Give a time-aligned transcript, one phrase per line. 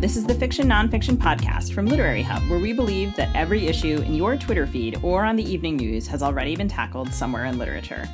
[0.00, 4.02] This is the Fiction Nonfiction Podcast from Literary Hub, where we believe that every issue
[4.02, 7.58] in your Twitter feed or on the evening news has already been tackled somewhere in
[7.58, 8.08] literature.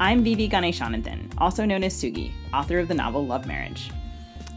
[0.00, 3.90] I'm Vivi Ganeshananthan, also known as Sugi, author of the novel Love Marriage.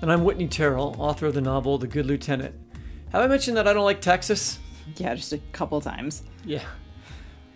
[0.02, 2.56] And I'm Whitney Terrell, author of the novel The Good Lieutenant.
[3.12, 4.58] Have I mentioned that I don't like Texas?
[4.96, 6.24] Yeah, just a couple times.
[6.44, 6.64] Yeah.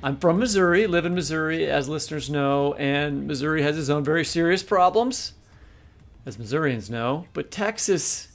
[0.03, 4.23] I'm from Missouri, live in Missouri, as listeners know, and Missouri has its own very
[4.23, 5.33] serious problems,
[6.25, 7.25] as Missourians know.
[7.33, 8.27] But Texas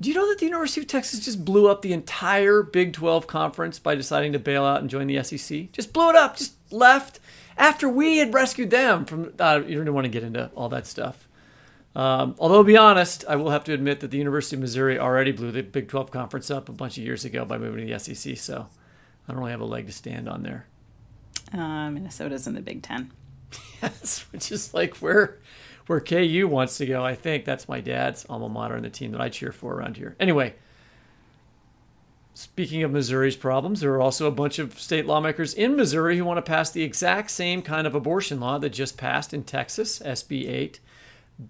[0.00, 3.26] do you know that the University of Texas just blew up the entire Big 12
[3.26, 5.72] conference by deciding to bail out and join the SEC?
[5.72, 7.18] Just blew it up, just left
[7.56, 9.32] after we had rescued them from.
[9.38, 11.28] Uh, you don't want to get into all that stuff.
[11.96, 14.98] Um, although, to be honest, I will have to admit that the University of Missouri
[14.98, 17.92] already blew the Big 12 conference up a bunch of years ago by moving to
[17.92, 18.68] the SEC, so
[19.26, 20.66] I don't really have a leg to stand on there.
[21.52, 23.10] Uh, Minnesota's in the Big Ten.
[23.82, 25.38] yes, which is like where
[25.88, 27.02] where KU wants to go.
[27.02, 29.96] I think that's my dad's alma mater and the team that I cheer for around
[29.96, 30.14] here.
[30.20, 30.54] Anyway,
[32.34, 36.26] speaking of Missouri's problems, there are also a bunch of state lawmakers in Missouri who
[36.26, 39.98] want to pass the exact same kind of abortion law that just passed in Texas,
[40.00, 40.78] SB 8,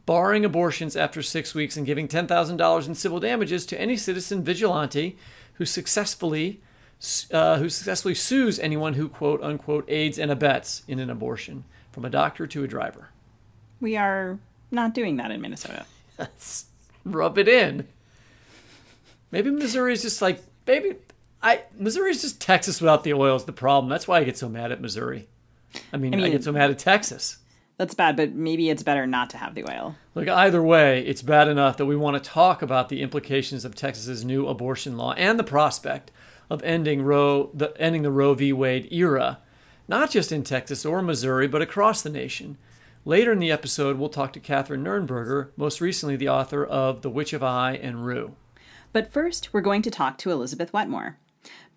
[0.07, 5.19] barring abortions after six weeks and giving $10,000 in civil damages to any citizen vigilante
[5.55, 6.63] who successfully.
[7.31, 11.63] Uh, who successfully sues anyone who quote unquote aids and abets in an abortion,
[11.93, 13.11] from a doctor to a driver.
[13.81, 14.39] We are
[14.71, 15.87] not doing that in Minnesota.
[16.19, 16.67] Let's
[17.05, 17.87] rub it in.
[19.31, 20.97] Maybe Missouri is just like maybe
[21.43, 23.91] I Missouri is just Texas without the oil is the problem.
[23.91, 25.29] That's why I get so mad at Missouri.
[25.93, 27.39] I mean, I, mean, I get so mad at Texas.
[27.77, 29.95] That's bad, but maybe it's better not to have the oil.
[30.17, 33.77] Look, either way, it's bad enough that we want to talk about the implications of
[33.77, 36.11] Texas's new abortion law and the prospect
[36.51, 38.53] of ending Roe, the ending the Roe v.
[38.53, 39.39] Wade era,
[39.87, 42.59] not just in Texas or Missouri, but across the nation.
[43.09, 47.09] Later in the episode, we'll talk to Kathryn Nuernberger, most recently the author of The
[47.09, 48.37] Witch of Eye and Rue.
[48.93, 51.17] But first, we're going to talk to Elizabeth Wetmore.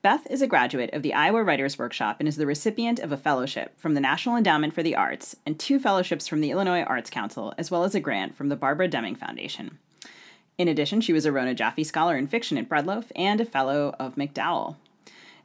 [0.02, 3.18] Beth is a graduate of the Iowa Writers Workshop and is the recipient of a
[3.18, 7.10] fellowship from the National Endowment for the Arts and two fellowships from the Illinois Arts
[7.10, 9.78] Council, as well as a grant from the Barbara Deming Foundation.
[10.58, 13.96] In addition, she was a Rona Jaffe Scholar in Fiction at Breadloaf and a Fellow
[13.98, 14.76] of MacDowell.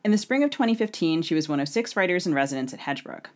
[0.03, 3.27] In the spring of 2015, she was one of six writers in residence at Hedgebrook.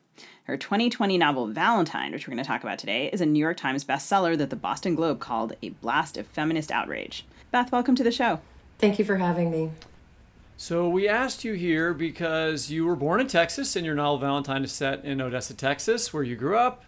[0.50, 3.56] Her 2020 novel Valentine, which we're going to talk about today, is a New York
[3.56, 7.24] Times bestseller that the Boston Globe called a blast of feminist outrage.
[7.52, 8.40] Beth, welcome to the show.
[8.80, 9.70] Thank you for having me.
[10.56, 14.64] So, we asked you here because you were born in Texas and your novel Valentine
[14.64, 16.82] is set in Odessa, Texas, where you grew up.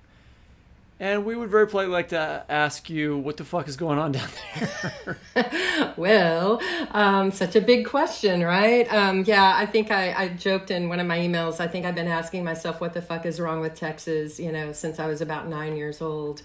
[1.03, 4.13] And we would very politely like to ask you what the fuck is going on
[4.13, 4.29] down
[5.35, 5.95] there.
[5.97, 6.63] well,
[6.93, 8.87] um, such a big question, right?
[8.95, 11.59] Um, yeah, I think I, I, joked in one of my emails.
[11.59, 14.71] I think I've been asking myself what the fuck is wrong with Texas, you know,
[14.71, 16.41] since I was about nine years old.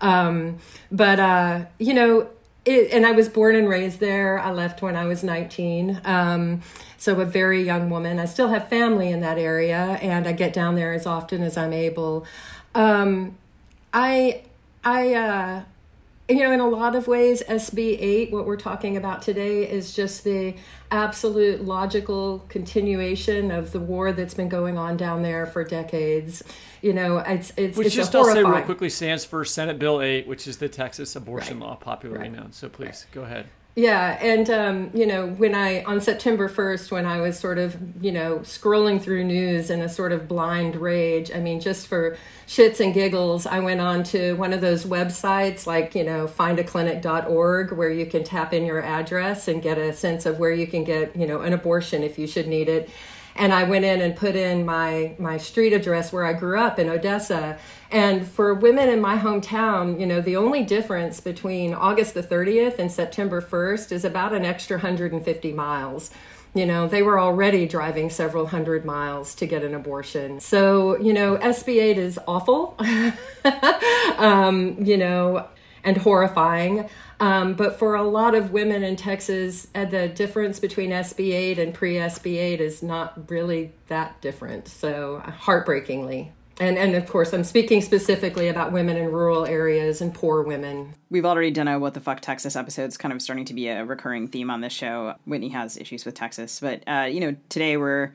[0.00, 0.58] Um,
[0.92, 2.28] but uh, you know,
[2.64, 4.38] it, and I was born and raised there.
[4.38, 6.00] I left when I was 19.
[6.04, 6.62] Um,
[6.96, 8.20] so a very young woman.
[8.20, 11.56] I still have family in that area, and I get down there as often as
[11.56, 12.24] I'm able.
[12.72, 13.36] Um,
[14.00, 14.42] I,
[14.84, 15.62] I, uh,
[16.28, 19.94] you know, in a lot of ways, SB 8, what we're talking about today, is
[19.94, 20.54] just the
[20.90, 26.42] absolute logical continuation of the war that's been going on down there for decades.
[26.82, 28.54] You know, it's it's which it's just a I'll say horrifying.
[28.56, 31.68] real quickly stands for Senate Bill 8, which is the Texas abortion Right.
[31.68, 32.32] law, popularly Right.
[32.38, 32.52] known.
[32.52, 33.46] So please go ahead.
[33.78, 37.76] Yeah, and um, you know, when I on September first, when I was sort of
[38.02, 42.16] you know scrolling through news in a sort of blind rage, I mean, just for
[42.46, 47.72] shits and giggles, I went on to one of those websites like you know findaclinic.org
[47.72, 50.82] where you can tap in your address and get a sense of where you can
[50.82, 52.88] get you know an abortion if you should need it
[53.38, 56.78] and I went in and put in my my street address where I grew up
[56.78, 57.58] in Odessa.
[57.90, 62.78] And for women in my hometown, you know, the only difference between August the 30th
[62.78, 66.10] and September 1st is about an extra 150 miles.
[66.54, 70.40] You know, they were already driving several hundred miles to get an abortion.
[70.40, 72.76] So, you know, SB 8 is awful.
[74.16, 75.46] um, you know,
[75.84, 76.88] and horrifying.
[77.18, 81.58] Um, but for a lot of women in Texas, uh, the difference between SB 8
[81.58, 84.68] and pre SB 8 is not really that different.
[84.68, 86.32] So, heartbreakingly.
[86.58, 90.94] And, and of course, I'm speaking specifically about women in rural areas and poor women.
[91.10, 92.84] We've already done a What the Fuck Texas episode.
[92.84, 95.16] It's kind of starting to be a recurring theme on this show.
[95.26, 96.60] Whitney has issues with Texas.
[96.60, 98.12] But, uh, you know, today we're.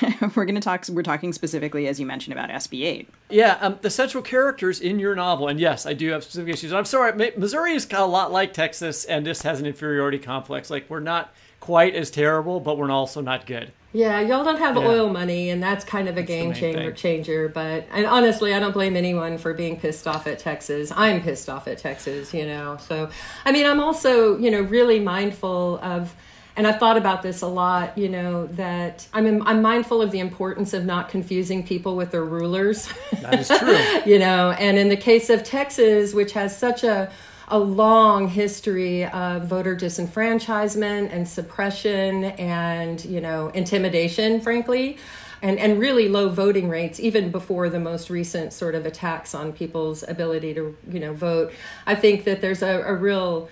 [0.34, 0.88] we're going to talk.
[0.88, 3.08] We're talking specifically, as you mentioned, about SB 8.
[3.30, 6.72] Yeah, um, the central characters in your novel, and yes, I do have specific issues.
[6.72, 10.18] I'm sorry, Missouri is kind of a lot like Texas, and just has an inferiority
[10.18, 10.70] complex.
[10.70, 13.72] Like we're not quite as terrible, but we're also not good.
[13.94, 14.86] Yeah, y'all don't have Yeah.
[14.88, 16.92] oil money, and that's kind of a game changer.
[16.92, 20.90] Changer, but and honestly, I don't blame anyone for being pissed off at Texas.
[20.96, 22.78] I'm pissed off at Texas, you know.
[22.78, 23.10] So,
[23.44, 26.14] I mean, I'm also, you know, really mindful of,
[26.56, 27.96] and I've thought about this a lot.
[27.96, 32.24] You know, that I'm I'm mindful of the importance of not confusing people with their
[32.24, 32.88] rulers.
[33.22, 33.78] That is true.
[34.12, 37.10] you know and in the case of texas which has such a
[37.48, 44.98] a long history of voter disenfranchisement and suppression and you know intimidation frankly
[45.42, 49.52] and and really low voting rates even before the most recent sort of attacks on
[49.52, 51.52] people's ability to you know vote
[51.86, 53.48] i think that there's a, a real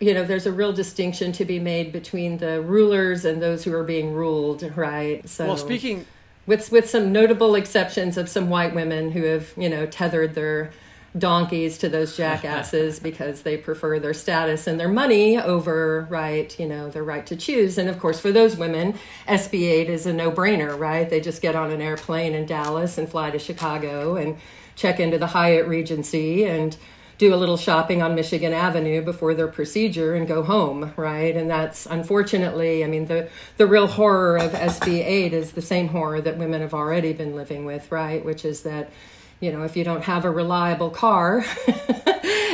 [0.00, 3.74] you know there's a real distinction to be made between the rulers and those who
[3.74, 5.28] are being ruled right?
[5.28, 6.06] So well, speaking
[6.46, 10.70] with with some notable exceptions of some white women who have you know tethered their
[11.18, 16.66] donkeys to those jackasses because they prefer their status and their money over right you
[16.66, 17.76] know their right to choose.
[17.76, 18.94] And of course for those women
[19.28, 21.08] SB8 is a no-brainer right?
[21.08, 24.38] They just get on an airplane in Dallas and fly to Chicago and
[24.76, 26.74] check into the Hyatt Regency and
[27.20, 31.36] do a little shopping on Michigan Avenue before their procedure and go home, right?
[31.36, 33.28] And that's unfortunately, I mean, the
[33.58, 37.36] the real horror of SB 8 is the same horror that women have already been
[37.36, 38.24] living with, right?
[38.24, 38.90] Which is that,
[39.38, 41.44] you know, if you don't have a reliable car,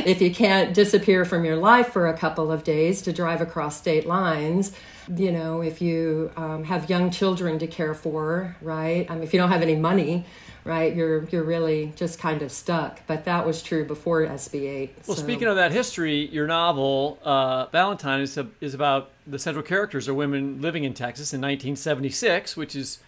[0.04, 3.76] if you can't disappear from your life for a couple of days to drive across
[3.76, 4.72] state lines,
[5.14, 9.08] you know, if you um, have young children to care for, right?
[9.08, 10.24] I mean, if you don't have any money,
[10.66, 13.00] right, you're you're really just kind of stuck.
[13.06, 14.90] But that was true before SB8.
[15.06, 19.38] Well, so- speaking of that history, your novel uh, Valentine is a, is about the
[19.38, 22.98] central characters are women living in Texas in 1976, which is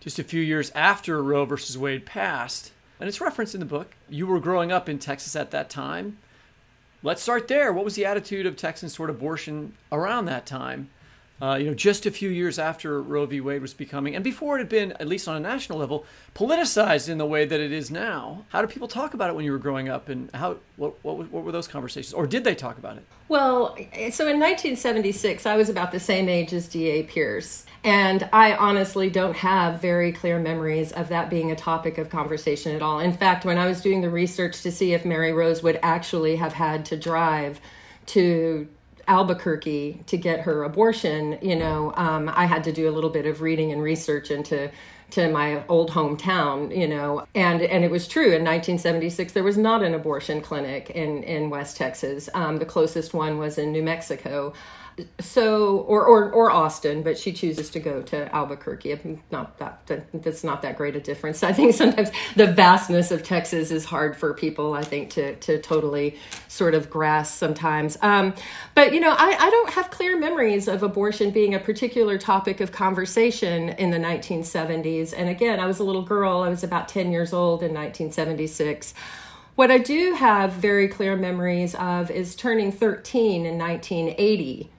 [0.00, 3.94] just a few years after Roe versus Wade passed, and it's referenced in the book.
[4.08, 6.18] You were growing up in Texas at that time.
[7.02, 7.72] Let's start there.
[7.72, 10.90] What was the attitude of Texans toward abortion around that time?
[11.40, 13.40] Uh, you know, just a few years after Roe v.
[13.40, 17.10] Wade was becoming, and before it had been, at least on a national level, politicized
[17.10, 18.44] in the way that it is now.
[18.48, 21.30] How did people talk about it when you were growing up, and how what what,
[21.30, 23.04] what were those conversations, or did they talk about it?
[23.28, 23.76] Well,
[24.12, 27.02] so in 1976, I was about the same age as D.A.
[27.02, 27.66] Pierce.
[27.84, 32.74] And I honestly don't have very clear memories of that being a topic of conversation
[32.74, 32.98] at all.
[32.98, 36.34] In fact, when I was doing the research to see if Mary Rose would actually
[36.34, 37.60] have had to drive
[38.06, 38.66] to
[39.08, 43.26] Albuquerque to get her abortion, you know, um, I had to do a little bit
[43.26, 44.70] of reading and research into
[45.08, 49.56] to my old hometown, you know, and and it was true in 1976 there was
[49.56, 52.28] not an abortion clinic in in West Texas.
[52.34, 54.52] Um, the closest one was in New Mexico.
[55.20, 59.20] So or, or or Austin, but she chooses to go to Albuquerque.
[59.30, 61.42] Not that, that that's not that great a difference.
[61.42, 64.72] I think sometimes the vastness of Texas is hard for people.
[64.72, 66.16] I think to to totally
[66.48, 67.98] sort of grasp sometimes.
[68.00, 68.34] Um,
[68.74, 72.62] but you know, I, I don't have clear memories of abortion being a particular topic
[72.62, 75.12] of conversation in the 1970s.
[75.14, 76.40] And again, I was a little girl.
[76.40, 78.94] I was about 10 years old in 1976
[79.56, 84.70] what I do have very clear memories of is turning 13 in 1980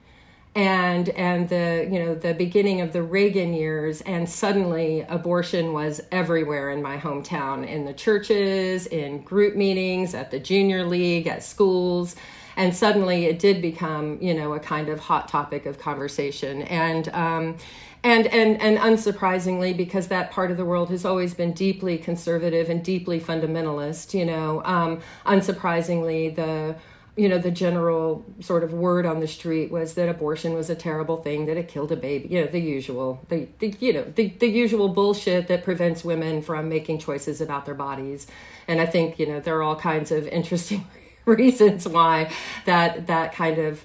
[0.58, 6.00] and and the you know the beginning of the Reagan years and suddenly abortion was
[6.10, 11.44] everywhere in my hometown in the churches in group meetings at the junior league at
[11.44, 12.16] schools.
[12.56, 16.62] And suddenly it did become you know a kind of hot topic of conversation.
[16.62, 17.56] And um,
[18.02, 22.68] and and and unsurprisingly because that part of the world has always been deeply conservative
[22.68, 26.76] and deeply fundamentalist you know um, unsurprisingly the
[27.18, 30.76] you know the general sort of word on the street was that abortion was a
[30.76, 34.04] terrible thing that it killed a baby you know the usual the, the you know
[34.14, 38.28] the, the usual bullshit that prevents women from making choices about their bodies.
[38.68, 40.86] And i think you know there are all kinds of interesting
[41.24, 42.30] reasons why
[42.66, 43.84] that that kind of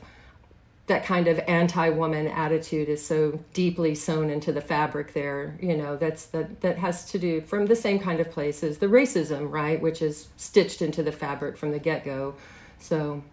[0.86, 5.96] that kind of anti-woman attitude is so deeply sewn into the fabric there you know
[5.96, 9.50] that's that that has to do from the same kind of place as the racism
[9.50, 12.36] right which is stitched into the fabric from the get-go
[12.84, 13.24] so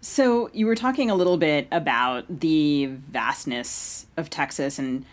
[0.00, 5.04] so you were talking a little bit about the vastness of Texas and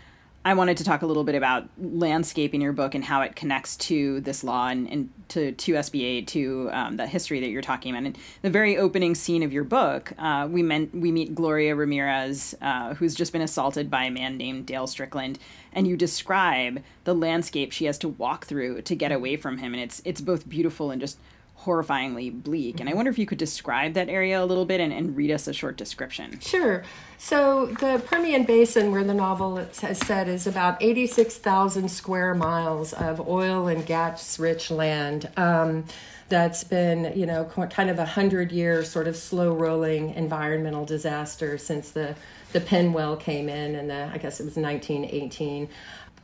[0.43, 3.35] I wanted to talk a little bit about landscape in your book and how it
[3.35, 7.63] connects to this law and, and to, to SB8, to um, the history that you're
[7.63, 8.05] talking about.
[8.05, 12.53] And the very opening scene of your book, uh, we, meant, we meet Gloria Ramirez,
[12.61, 15.39] uh, who's just been assaulted by a man named Dale Strickland,
[15.73, 19.73] and you describe the landscape she has to walk through to get away from him.
[19.73, 21.17] And it's, it's both beautiful and just
[21.61, 22.79] horrifyingly bleak.
[22.79, 25.31] And I wonder if you could describe that area a little bit and, and read
[25.31, 26.39] us a short description.
[26.39, 26.83] Sure.
[27.17, 33.27] So, the Permian Basin, where the novel has said, is about 86,000 square miles of
[33.27, 35.29] oil and gas rich land.
[35.37, 35.85] Um,
[36.27, 41.57] that's been, you know, kind of a hundred year sort of slow rolling environmental disaster
[41.57, 42.15] since the
[42.51, 45.67] the Penn well came in, and I guess it was 1918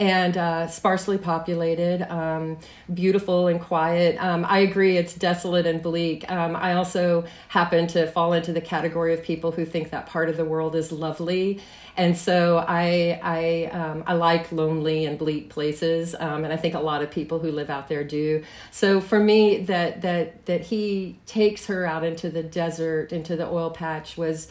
[0.01, 2.57] and uh, sparsely populated, um,
[2.91, 4.17] beautiful and quiet.
[4.19, 6.29] Um, I agree, it's desolate and bleak.
[6.29, 10.27] Um, I also happen to fall into the category of people who think that part
[10.27, 11.61] of the world is lovely,
[11.95, 16.73] and so I I um, I like lonely and bleak places, um, and I think
[16.73, 18.43] a lot of people who live out there do.
[18.71, 23.47] So for me, that that that he takes her out into the desert, into the
[23.47, 24.47] oil patch was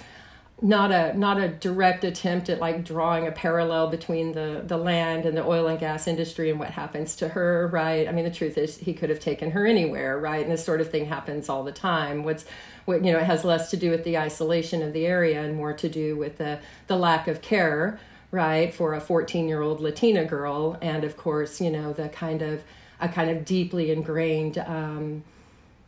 [0.63, 5.25] not a not a direct attempt at like drawing a parallel between the the land
[5.25, 8.07] and the oil and gas industry and what happens to her right?
[8.07, 10.43] I mean the truth is he could have taken her anywhere right?
[10.43, 12.25] And this sort of thing happens all the time.
[12.25, 12.45] What's
[12.85, 15.57] what you know it has less to do with the isolation of the area and
[15.57, 17.99] more to do with the the lack of care
[18.31, 20.77] right for a 14 year old latina girl.
[20.83, 22.63] And of course you know the kind of
[23.01, 25.25] a kind of deeply ingrained um,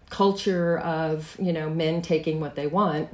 [0.08, 3.10] culture of you know men taking what they want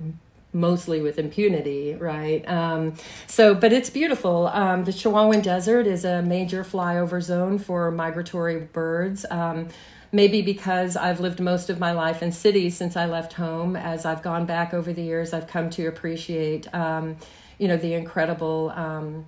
[0.53, 2.47] mostly with impunity, right?
[2.49, 2.95] Um,
[3.27, 4.49] so, but it's beautiful.
[4.49, 9.27] Um, the Chihuahuan Desert is a major flyover zone for migratory birds.
[9.31, 9.69] Um,
[10.11, 13.77] maybe because I've lived most of my life in cities since I left home.
[13.77, 17.17] As I've gone back over the years, I've come to appreciate, um,
[17.59, 18.73] you know, the incredible.
[18.75, 19.27] Um,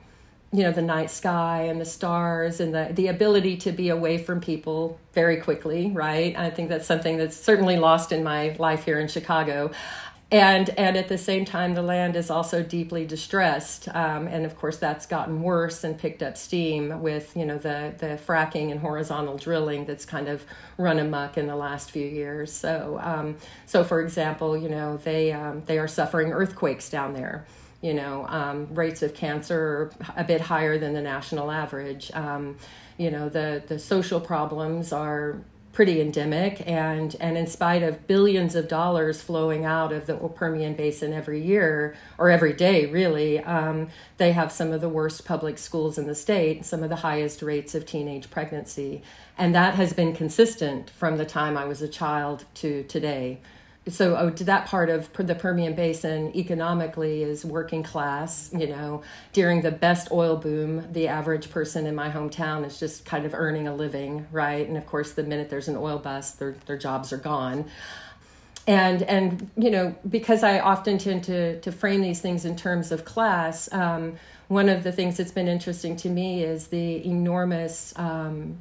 [0.52, 4.18] you know the night sky and the stars and the the ability to be away
[4.18, 8.84] from people very quickly right i think that's something that's certainly lost in my life
[8.84, 9.70] here in chicago
[10.32, 13.88] and and at the same time the land is also deeply distressed.
[13.88, 17.94] Um, and of course that's gotten worse and picked up steam with you know the
[17.98, 20.44] the fracking and horizontal drilling that's kind of
[20.78, 22.52] run amuck in the last few years.
[22.52, 27.46] So um, so for example you know they um, they are suffering earthquakes down there.
[27.80, 32.10] You know um, rates of cancer are a bit higher than the national average.
[32.14, 32.56] Um,
[32.98, 35.40] you know the the social problems are
[35.72, 40.74] pretty endemic and and in spite of billions of dollars flowing out of the Permian
[40.74, 45.58] Basin every year or every day really um, they have some of the worst public
[45.58, 49.02] schools in the state some of the highest rates of teenage pregnancy.
[49.38, 53.38] And that has been consistent from the time I was a child to today
[53.88, 58.50] so oh, that part of the Permian Basin economically is working class.
[58.52, 63.04] You know, during the best oil boom, the average person in my hometown is just
[63.04, 64.66] kind of earning a living, right?
[64.66, 67.64] And of course, the minute there's an oil bust, their their jobs are gone.
[68.66, 72.92] And and you know, because I often tend to to frame these things in terms
[72.92, 73.72] of class.
[73.72, 74.16] Um,
[74.48, 78.58] one of the things that's been interesting to me is the enormous um,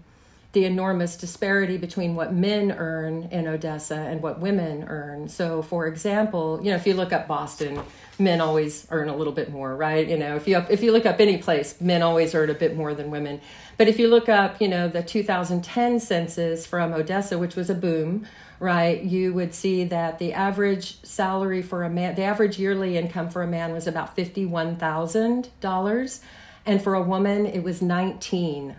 [0.52, 5.30] the enormous disparity between what men earn in Odessa and what women earn.
[5.30, 7.80] So, for example, you know, if you look up Boston,
[8.18, 10.08] men always earn a little bit more, right?
[10.08, 12.76] You know, if you if you look up any place, men always earn a bit
[12.76, 13.42] more than women.
[13.78, 17.76] But if you look up, you know, the 2010 census from Odessa, which was a
[17.76, 18.26] boom,
[18.60, 19.02] right?
[19.04, 23.44] You would see that the average salary for a man, the average yearly income for
[23.44, 26.22] a man was about fifty-one thousand dollars,
[26.66, 28.76] and for a woman, it was nineteen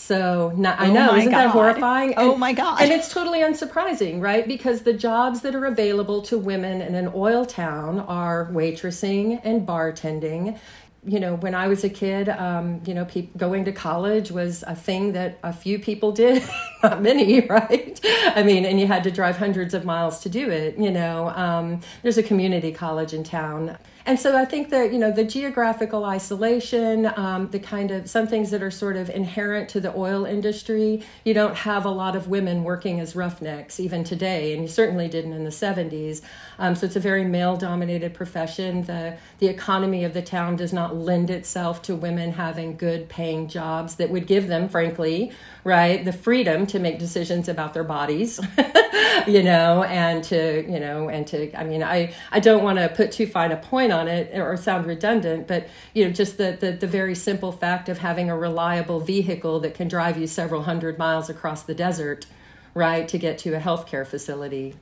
[0.00, 1.52] So not, I Oh know, my isn't that God.
[1.52, 2.14] horrifying?
[2.16, 2.80] Oh my God.
[2.80, 4.48] And it's totally unsurprising, right?
[4.48, 9.66] Because the jobs that are available to women in an oil town are waitressing and
[9.68, 10.58] bartending.
[11.04, 14.62] You know, when I was a kid, um, you know, pe- going to college was
[14.66, 16.42] a thing that a few people did,
[16.82, 18.00] not many, right?
[18.34, 20.78] I mean, and you had to drive hundreds of miles to do it.
[20.78, 23.76] You know, um, there's a community college in town.
[24.06, 28.26] And so I think that, you know, the geographical isolation, um, the kind of some
[28.26, 32.16] things that are sort of inherent to the oil industry, you don't have a lot
[32.16, 36.22] of women working as roughnecks even today, and you certainly didn't in the 70s.
[36.58, 38.84] Um, so it's a very male dominated profession.
[38.84, 43.48] The, the economy of the town does not lend itself to women having good paying
[43.48, 45.32] jobs that would give them, frankly,
[45.64, 48.40] right, the freedom to make decisions about their bodies,
[49.26, 52.88] you know, and to, you know, and to, I mean, I, I don't want to
[52.88, 56.56] put too fine a point on it or sound redundant, but, you know, just the,
[56.58, 60.62] the, the very simple fact of having a reliable vehicle that can drive you several
[60.62, 62.26] hundred miles across the desert,
[62.74, 64.74] right, to get to a healthcare facility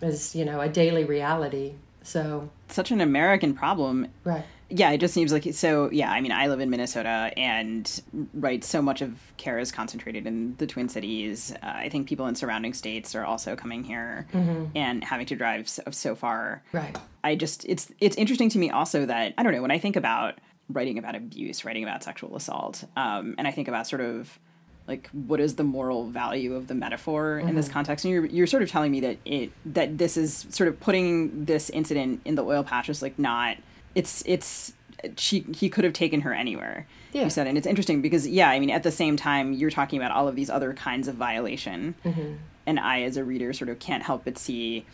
[0.00, 1.74] is, you know, a daily reality.
[2.02, 4.08] So, Such an American problem.
[4.24, 4.44] right.
[4.70, 5.90] Yeah, it just seems like so.
[5.90, 8.02] Yeah, I mean, I live in Minnesota, and
[8.34, 11.52] right, so much of care is concentrated in the Twin Cities.
[11.62, 14.26] Uh, I think people in surrounding states are also coming here
[14.74, 16.62] and having to drive so, so far.
[16.72, 16.96] Right.
[17.24, 19.96] I just it's it's interesting to me also that I don't know when I think
[19.96, 24.38] about writing about abuse, writing about sexual assault, um, and I think about sort of
[24.86, 28.46] like what is the moral value of the metaphor in this context and you're, you're
[28.46, 32.34] sort of telling me that it that this is sort of putting this incident in
[32.34, 33.56] the oil patch is like not
[33.94, 34.72] it's it's
[35.16, 36.86] she he could have taken her anywhere.
[37.12, 37.24] Yeah.
[37.24, 39.98] you said and it's interesting because yeah i mean at the same time you're talking
[39.98, 41.94] about all of these other kinds of violation.
[42.04, 42.34] Mm-hmm.
[42.66, 44.86] And i as a reader sort of can't help but see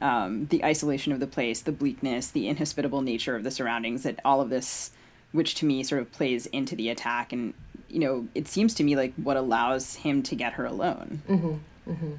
[0.00, 4.20] um, the isolation of the place the bleakness the inhospitable nature of the surroundings that
[4.24, 4.92] all of this
[5.32, 7.32] which to me sort of plays into the attack.
[7.32, 7.52] And
[7.88, 11.90] you know it seems to me like what allows him to get her alone mm-hmm.
[11.90, 12.12] Mm-hmm.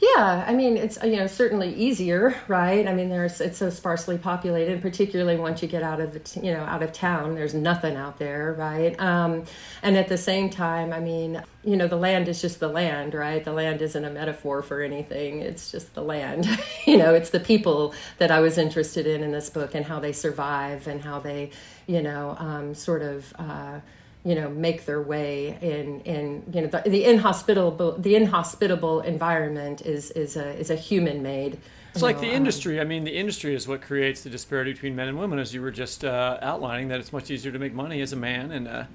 [0.00, 2.86] Yeah, I mean it's you know certainly easier, right?
[2.86, 6.46] I mean there's it's so sparsely populated, particularly once you get out of the t-
[6.46, 7.34] you know out of town.
[7.34, 8.98] There's nothing out there, right?
[9.00, 9.42] Um,
[9.82, 13.12] and at the same time, I mean you know the land is just the land,
[13.12, 13.42] right?
[13.44, 15.40] The land isn't a metaphor for anything.
[15.40, 16.48] It's just the land.
[16.86, 19.98] you know, it's the people that I was interested in in this book and how
[19.98, 21.50] they survive and how they
[21.88, 23.32] you know um, sort of.
[23.36, 23.80] Uh,
[24.28, 29.80] you know make their way in in you know the, the inhospitable the inhospitable environment
[29.94, 31.52] is is a is a human made
[31.94, 32.78] It's like the industry.
[32.80, 35.62] I mean, the industry is what creates the disparity between men and women, as you
[35.62, 36.88] were just uh, outlining.
[36.88, 38.88] That it's much easier to make money as a man in a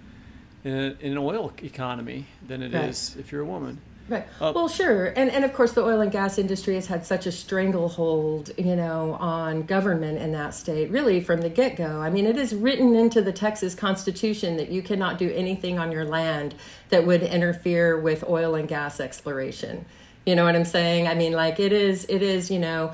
[0.63, 3.25] in, a, in an oil economy than it is Right.
[3.25, 3.81] if you're a woman.
[4.09, 4.27] Right.
[4.39, 5.07] Uh, well sure.
[5.07, 8.75] And and of course the oil and gas industry has had such a stranglehold you
[8.75, 12.01] know on government in that state really from the get-go.
[12.01, 15.91] I mean it is written into the texas constitution that you cannot do anything on
[15.91, 16.55] your land
[16.89, 19.85] that would interfere with oil and gas exploration.
[20.25, 21.07] You know what i'm saying?
[21.07, 22.93] I mean like it is it is you know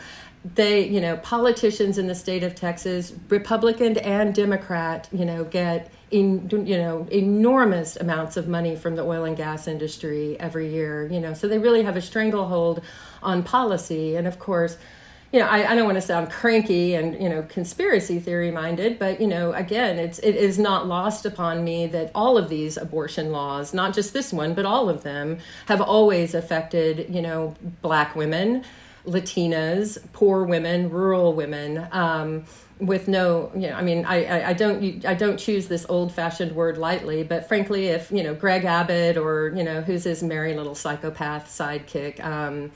[0.56, 5.92] they you know politicians in the state of texas republican and democrat you know get
[6.12, 11.08] in you know enormous amounts of money from the oil and gas industry every year
[11.12, 12.82] you know so they really have a stranglehold
[13.22, 14.16] on policy.
[14.16, 14.78] And of course
[15.32, 18.98] you know I, I don't want to sound cranky and you know conspiracy theory minded
[18.98, 22.78] but you know again it's it is not lost upon me that all of these
[22.78, 27.54] abortion laws not just this one but all of them have always affected you know
[27.84, 28.64] black women
[29.06, 32.46] Latinas, poor women, rural women, um,
[32.80, 36.54] with no, you know, I mean, I, I, I don't, I don't choose this old-fashioned
[36.54, 40.56] word lightly, but frankly, if you know Greg Abbott or you know who's his merry
[40.56, 42.72] little psychopath sidekick, um,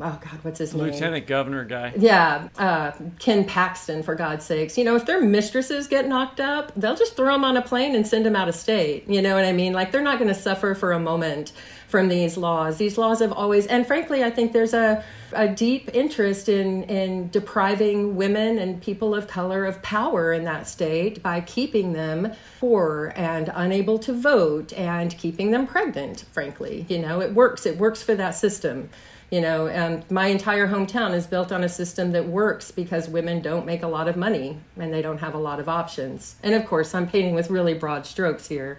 [0.00, 0.86] oh God, what's his name?
[0.86, 1.92] Lieutenant governor guy.
[1.96, 4.76] Yeah, uh, Ken Paxton, for God's sakes.
[4.76, 7.94] You know, if their mistresses get knocked up, they'll just throw them on a plane
[7.94, 9.08] and send them out of state.
[9.08, 9.72] You know what I mean?
[9.72, 11.52] Like, they're not going to suffer for a moment
[11.94, 12.76] from these laws.
[12.76, 17.30] These laws have always, and frankly, I think there's a, a deep interest in, in
[17.30, 23.12] depriving women and people of color of power in that state by keeping them poor
[23.14, 26.84] and unable to vote and keeping them pregnant, frankly.
[26.88, 27.64] You know, it works.
[27.64, 28.90] It works for that system
[29.30, 33.40] you know and my entire hometown is built on a system that works because women
[33.40, 36.54] don't make a lot of money and they don't have a lot of options and
[36.54, 38.78] of course i'm painting with really broad strokes here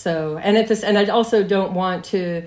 [0.00, 2.46] so and at this and i also don't want to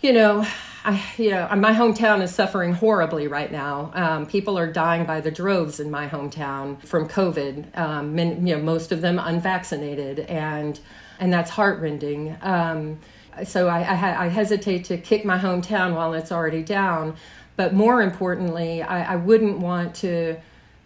[0.00, 0.46] you know
[0.84, 3.90] I, you know, my hometown is suffering horribly right now.
[3.94, 7.76] Um, people are dying by the droves in my hometown from COVID.
[7.76, 10.80] Um, men, you know, most of them unvaccinated, and
[11.18, 12.38] and that's heartrending.
[12.40, 13.00] Um,
[13.44, 17.16] so I, I, I hesitate to kick my hometown while it's already down.
[17.56, 20.36] But more importantly, I, I wouldn't want to,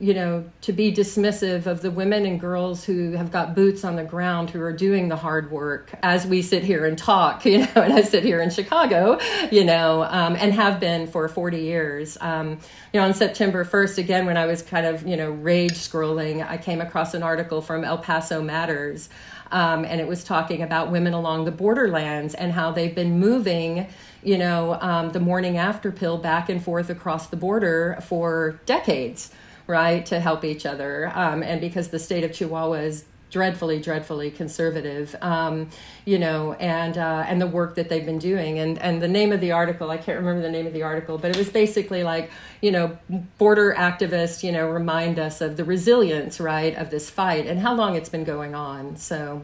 [0.03, 3.95] you know, to be dismissive of the women and girls who have got boots on
[3.95, 7.59] the ground who are doing the hard work as we sit here and talk, you
[7.59, 9.21] know, and I sit here in Chicago,
[9.53, 12.19] you know, um, and have been for 40 years.
[12.21, 12.59] Um,
[12.93, 16.45] you know, on September 1st, again, when I was kind of, you know, rage scrolling,
[16.45, 19.09] I came across an article from El Paso Matters.
[19.53, 23.87] Um, and it was talking about women along the borderlands and how they've been moving
[24.25, 29.33] you know, um, the morning after pill back and forth across the border for decades
[29.67, 31.11] right, to help each other.
[31.15, 35.71] Um, and because the state of Chihuahua is dreadfully, dreadfully conservative, um,
[36.05, 38.59] you know, and uh, and the work that they've been doing.
[38.59, 41.19] And and the name of the article, I can't remember the name of the article,
[41.19, 42.99] but it was basically like, you know,
[43.39, 47.75] border activists, you know, remind us of the resilience, right, of this fight and how
[47.75, 48.97] long it's been going on.
[48.97, 49.43] So.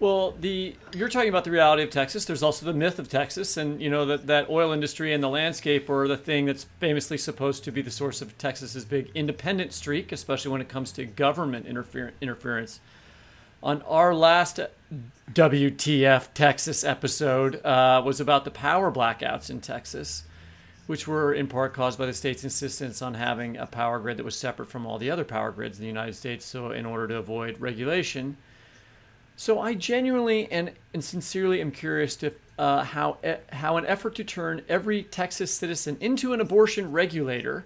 [0.00, 2.24] Well, the you're talking about the reality of Texas.
[2.24, 5.28] There's also the myth of Texas, and you know that that oil industry and the
[5.28, 9.72] landscape are the thing that's famously supposed to be the source of Texas's big independent
[9.72, 12.78] streak, especially when it comes to government interfer- interference.
[13.60, 14.60] On our last
[15.32, 20.22] WTF Texas episode uh, was about the power blackouts in Texas,
[20.86, 24.24] which were in part caused by the state's insistence on having a power grid that
[24.24, 26.44] was separate from all the other power grids in the United States.
[26.44, 28.36] So, in order to avoid regulation
[29.38, 33.18] so I genuinely and, and sincerely am curious to uh, how
[33.52, 37.64] how an effort to turn every Texas citizen into an abortion regulator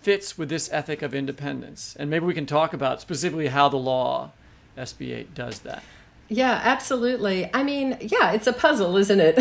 [0.00, 3.76] fits with this ethic of independence, and maybe we can talk about specifically how the
[3.76, 4.30] law
[4.78, 5.82] SB 8 does that.
[6.28, 7.50] Yeah, absolutely.
[7.52, 9.38] I mean, yeah, it's a puzzle, isn't it?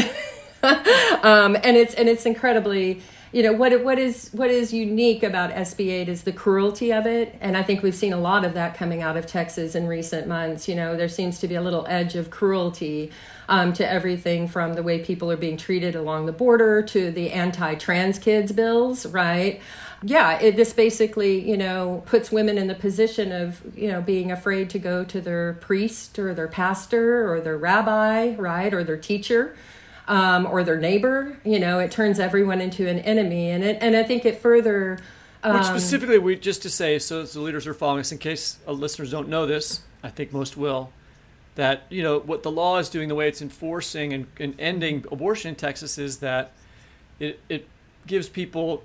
[1.23, 3.01] um, and it's and it's incredibly
[3.33, 7.35] you know what what is what is unique about SB8 is the cruelty of it,
[7.41, 10.27] and I think we've seen a lot of that coming out of Texas in recent
[10.27, 10.67] months.
[10.67, 13.11] You know, there seems to be a little edge of cruelty
[13.49, 17.31] um, to everything from the way people are being treated along the border to the
[17.31, 19.59] anti-trans kids bills, right?
[20.05, 24.31] yeah, it just basically, you know, puts women in the position of, you know, being
[24.31, 28.97] afraid to go to their priest or their pastor or their rabbi, right, or their
[28.97, 29.55] teacher,
[30.07, 31.37] um, or their neighbor.
[31.43, 34.99] You know, it turns everyone into an enemy, and it and I think it further.
[35.43, 38.11] Um, Which specifically, we just to say, so the leaders are following us.
[38.11, 40.91] In case uh, listeners don't know this, I think most will.
[41.55, 45.05] That you know what the law is doing, the way it's enforcing and, and ending
[45.11, 46.51] abortion in Texas is that
[47.19, 47.67] it it
[48.07, 48.83] gives people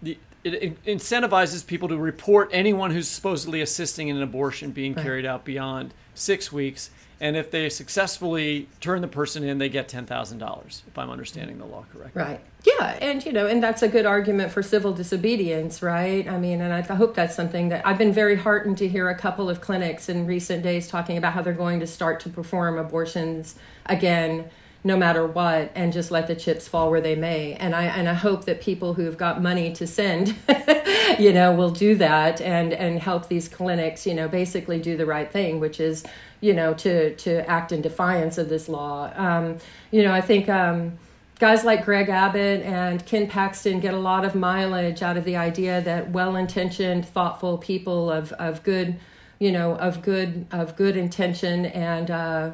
[0.00, 5.02] the it incentivizes people to report anyone who's supposedly assisting in an abortion being right.
[5.02, 9.88] carried out beyond six weeks and if they successfully turn the person in, they get
[9.88, 10.82] ten thousand dollars.
[10.86, 12.22] If I'm understanding the law correctly.
[12.22, 12.40] Right.
[12.64, 16.28] Yeah, and you know, and that's a good argument for civil disobedience, right?
[16.28, 19.08] I mean, and I, I hope that's something that I've been very heartened to hear
[19.08, 22.28] a couple of clinics in recent days talking about how they're going to start to
[22.28, 24.50] perform abortions again
[24.88, 28.08] no matter what and just let the chips fall where they may and i and
[28.08, 30.34] i hope that people who've got money to send
[31.18, 35.06] you know will do that and and help these clinics you know basically do the
[35.06, 36.04] right thing which is
[36.40, 39.12] you know, to to act in defiance of this law.
[39.16, 39.58] Um,
[39.90, 40.98] you know, I think um,
[41.38, 45.36] guys like Greg Abbott and Ken Paxton get a lot of mileage out of the
[45.36, 48.98] idea that well-intentioned, thoughtful people of of good,
[49.38, 52.10] you know, of good of good intention and.
[52.10, 52.50] Uh,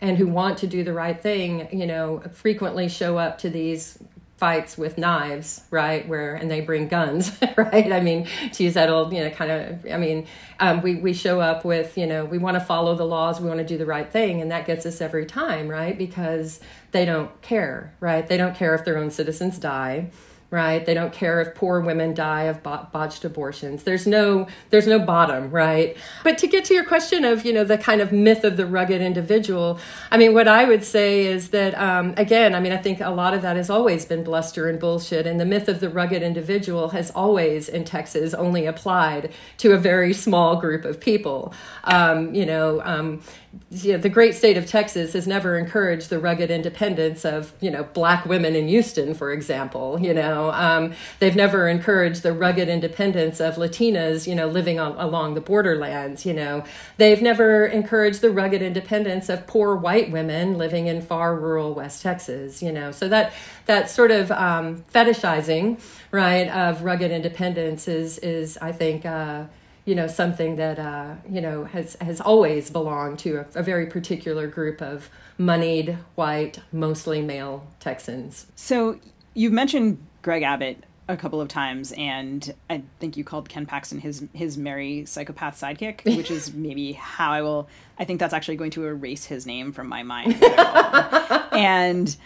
[0.00, 3.98] and who want to do the right thing, you know, frequently show up to these
[4.36, 6.08] fights with knives, right?
[6.08, 7.92] Where and they bring guns, right?
[7.92, 9.86] I mean, to use that old, you know, kind of.
[9.92, 10.26] I mean,
[10.58, 13.48] um, we we show up with, you know, we want to follow the laws, we
[13.48, 15.96] want to do the right thing, and that gets us every time, right?
[15.96, 16.60] Because
[16.92, 18.26] they don't care, right?
[18.26, 20.10] They don't care if their own citizens die
[20.50, 20.84] right?
[20.84, 23.84] They don't care if poor women die of botched abortions.
[23.84, 25.96] There's no there's no bottom right?
[26.24, 28.66] But to get to your question of you know the kind of myth of the
[28.66, 29.78] rugged individual
[30.10, 33.10] i mean what i would say is that um, again i mean i think a
[33.10, 36.22] lot of that has always been bluster and bullshit and the myth of the rugged
[36.22, 41.52] individual has always in texas only applied to a very small group of people.
[41.84, 43.22] Um, you know um,
[43.70, 47.68] you know, the great state of Texas has never encouraged the rugged independence of, you
[47.70, 49.98] know, black women in Houston, for example.
[50.00, 54.92] You know, um, they've never encouraged the rugged independence of Latinas, you know, living on,
[54.98, 56.24] along the borderlands.
[56.24, 56.64] You know,
[56.96, 62.02] they've never encouraged the rugged independence of poor white women living in far rural West
[62.02, 62.62] Texas.
[62.62, 63.32] You know, so that
[63.66, 65.80] that sort of um, fetishizing,
[66.12, 69.04] right, of rugged independence is is I think.
[69.04, 69.44] Uh,
[69.90, 73.86] you know something that uh, you know has has always belonged to a, a, very
[73.86, 78.46] particular group of moneyed white mostly male texans.
[78.54, 79.00] So
[79.34, 83.98] you've mentioned greg abbott a couple of times and i think you called ken paxton
[83.98, 88.56] his his merry psychopath sidekick which is maybe how i will i think that's actually
[88.56, 90.40] going to erase his name from my mind.
[91.52, 92.16] And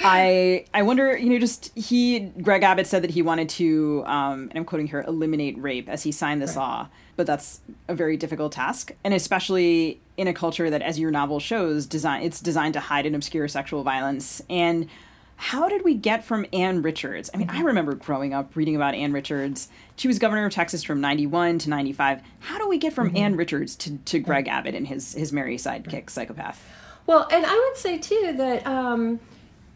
[0.00, 4.48] I I wonder, you know, just he Greg Abbott said that he wanted to, um,
[4.50, 6.62] and I'm quoting here, eliminate rape as he signed this right.
[6.62, 11.10] law, but that's a very difficult task, and especially in a culture that, as your
[11.10, 14.42] novel shows, design it's designed to hide and obscure sexual violence.
[14.50, 14.88] And
[15.36, 17.28] how did we get from Ann Richards?
[17.34, 19.68] I mean, I remember growing up reading about Ann Richards.
[19.96, 22.22] She was governor of Texas from 91 to 95.
[22.38, 23.16] How do we get from mm-hmm.
[23.16, 26.64] Ann Richards to, to Greg Abbott and his, his merry sidekick psychopath?
[27.06, 29.18] Well, and I would say too that um,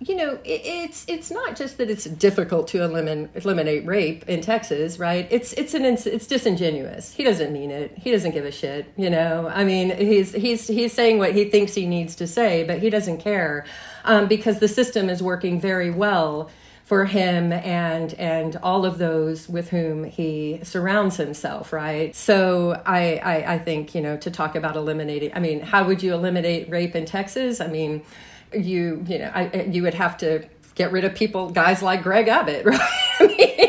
[0.00, 4.40] you know it, it's it's not just that it's difficult to eliminate eliminate rape in
[4.40, 5.26] Texas, right?
[5.30, 7.12] It's it's an it's disingenuous.
[7.12, 7.96] He doesn't mean it.
[7.98, 8.92] He doesn't give a shit.
[8.96, 12.64] You know, I mean, he's he's he's saying what he thinks he needs to say,
[12.64, 13.64] but he doesn't care
[14.04, 16.50] um, because the system is working very well
[16.84, 23.16] for him and and all of those with whom he surrounds himself right so I,
[23.16, 26.70] I i think you know to talk about eliminating i mean how would you eliminate
[26.70, 28.02] rape in texas i mean
[28.52, 32.28] you you know I, you would have to get rid of people guys like greg
[32.28, 32.80] abbott right?
[33.20, 33.68] Mean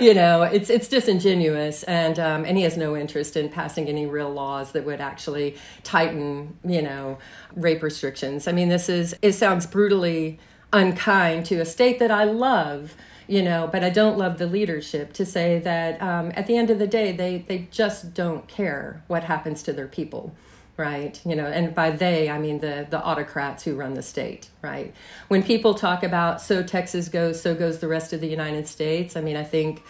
[0.00, 1.82] you know it's it's disingenuous.
[1.84, 5.56] And um, and he has no interest in passing any real laws that would actually
[5.82, 7.18] tighten you know
[7.54, 8.46] rape restrictions.
[8.46, 10.38] I mean this is it sounds brutally
[10.72, 12.96] unkind to a state that I love,
[13.28, 16.68] you know, but I don't love the leadership to say that um, at the end
[16.68, 20.34] of the day, they, they just don't care what happens to their people
[20.76, 24.48] right you know and by they i mean the the autocrats who run the state
[24.60, 24.92] right
[25.28, 29.16] when people talk about so texas goes so goes the rest of the united states
[29.16, 29.82] i mean i think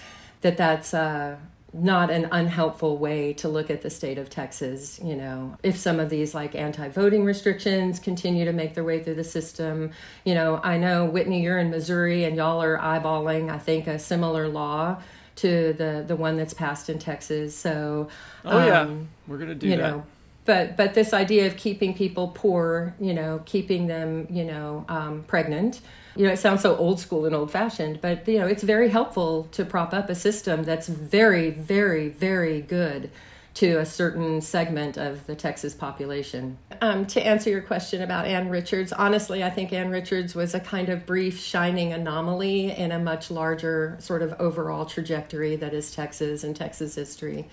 [0.43, 1.37] that that's uh
[1.75, 5.01] not an unhelpful way to look at the state of Texas.
[5.03, 9.03] You know, if some of these like anti voting restrictions continue to make their way
[9.03, 9.91] through the system,
[10.25, 13.99] you know, I know Whitney, you're in Missouri and y'all are eyeballing, I think, a
[13.99, 15.03] similar law
[15.37, 17.57] to the the one that's passed in Texas.
[17.57, 18.09] So,
[18.45, 18.89] oh um, yeah,
[19.27, 19.83] we're gonna do you that.
[19.83, 20.07] know.
[20.45, 25.25] But but this idea of keeping people poor, you know, keeping them, you know, um,
[25.27, 25.81] pregnant,
[26.17, 28.89] you know, it sounds so old school and old fashioned, but you know, it's very
[28.89, 33.11] helpful to prop up a system that's very, very, very good
[33.55, 36.59] to a certain segment of the Texas population.
[36.81, 40.61] Um, to answer your question about Ann Richards, honestly, I think Ann Richards was a
[40.61, 45.95] kind of brief, shining anomaly in a much larger sort of overall trajectory that is
[45.95, 47.47] Texas and Texas history.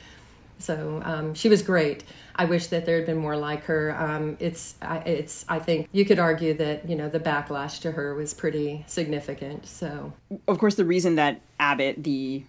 [0.58, 2.04] So um, she was great.
[2.36, 3.96] I wish that there had been more like her.
[3.98, 5.46] Um, it's, it's.
[5.48, 9.65] I think you could argue that you know the backlash to her was pretty significant.
[9.67, 10.13] So,
[10.48, 12.44] of course, the reason that Abbott, the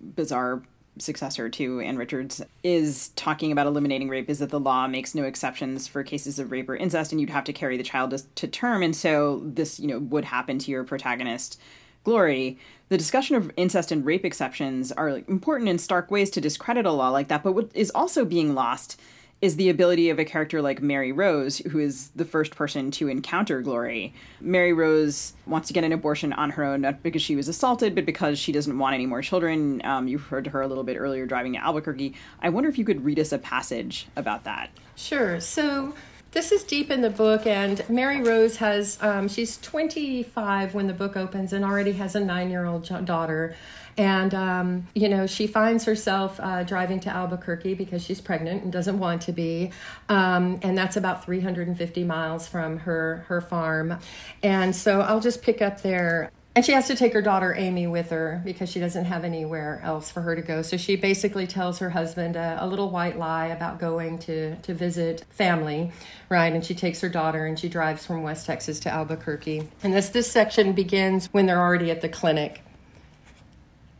[0.00, 0.62] bizarre
[0.98, 5.24] successor to Ann Richards, is talking about eliminating rape is that the law makes no
[5.24, 8.48] exceptions for cases of rape or incest, and you'd have to carry the child to
[8.48, 11.58] term, and so this, you know, would happen to your protagonist
[12.04, 12.58] Glory,
[12.90, 16.92] the discussion of incest and rape exceptions are important in stark ways to discredit a
[16.92, 17.44] law like that.
[17.44, 19.00] But what is also being lost
[19.40, 23.08] is the ability of a character like Mary Rose, who is the first person to
[23.08, 24.12] encounter Glory.
[24.40, 27.94] Mary Rose wants to get an abortion on her own, not because she was assaulted,
[27.94, 29.80] but because she doesn't want any more children.
[29.84, 32.14] Um, you heard her a little bit earlier driving to Albuquerque.
[32.42, 34.70] I wonder if you could read us a passage about that.
[34.96, 35.40] Sure.
[35.40, 35.94] So
[36.32, 40.92] this is deep in the book, and Mary Rose has, um, she's 25 when the
[40.92, 43.56] book opens and already has a nine year old daughter.
[43.96, 48.72] And, um, you know, she finds herself uh, driving to Albuquerque because she's pregnant and
[48.72, 49.72] doesn't want to be.
[50.08, 53.98] Um, and that's about 350 miles from her, her farm.
[54.42, 56.30] And so I'll just pick up there.
[56.56, 59.80] And she has to take her daughter Amy with her because she doesn't have anywhere
[59.84, 60.62] else for her to go.
[60.62, 64.74] So she basically tells her husband a, a, little white lie about going to, to
[64.74, 65.92] visit family,
[66.28, 66.52] right?
[66.52, 69.68] And she takes her daughter and she drives from West Texas to Albuquerque.
[69.84, 72.62] And this, this section begins when they're already at the clinic.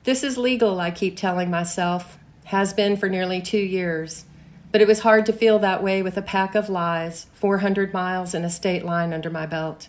[0.02, 4.24] This is legal, I keep telling myself, has been for nearly two years.
[4.72, 8.34] But it was hard to feel that way with a pack of lies, 400 miles
[8.34, 9.88] and a state line under my belt.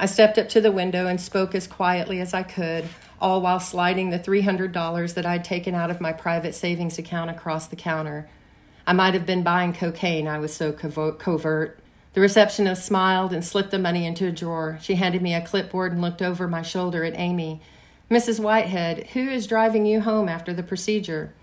[0.00, 2.88] I stepped up to the window and spoke as quietly as I could,
[3.20, 7.66] all while sliding the $300 that I'd taken out of my private savings account across
[7.66, 8.26] the counter.
[8.86, 11.80] I might have been buying cocaine, I was so covert.
[12.14, 14.78] The receptionist smiled and slipped the money into a drawer.
[14.80, 17.60] She handed me a clipboard and looked over my shoulder at Amy.
[18.10, 18.40] Mrs.
[18.40, 21.34] Whitehead, who is driving you home after the procedure?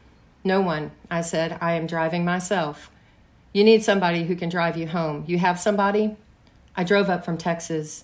[0.43, 1.60] No one, I said.
[1.62, 2.89] I am driving myself.
[3.54, 5.26] You need somebody who can drive you home.
[5.28, 6.17] You have somebody?
[6.76, 8.04] I drove up from Texas.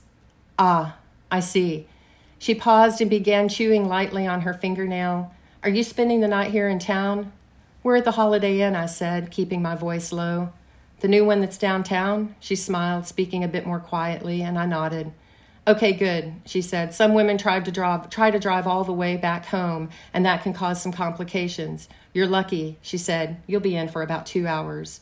[0.57, 0.97] Ah,
[1.31, 1.87] I see.
[2.37, 5.33] She paused and began chewing lightly on her fingernail.
[5.63, 7.31] Are you spending the night here in town?
[7.81, 10.53] We're at the Holiday Inn, I said, keeping my voice low.
[10.99, 12.35] The new one that's downtown?
[12.39, 15.11] She smiled, speaking a bit more quietly, and I nodded.
[15.65, 16.93] Okay, good, she said.
[16.93, 20.43] Some women tried to drive, try to drive all the way back home, and that
[20.43, 21.87] can cause some complications.
[22.13, 23.41] You're lucky, she said.
[23.47, 24.99] You'll be in for about two hours.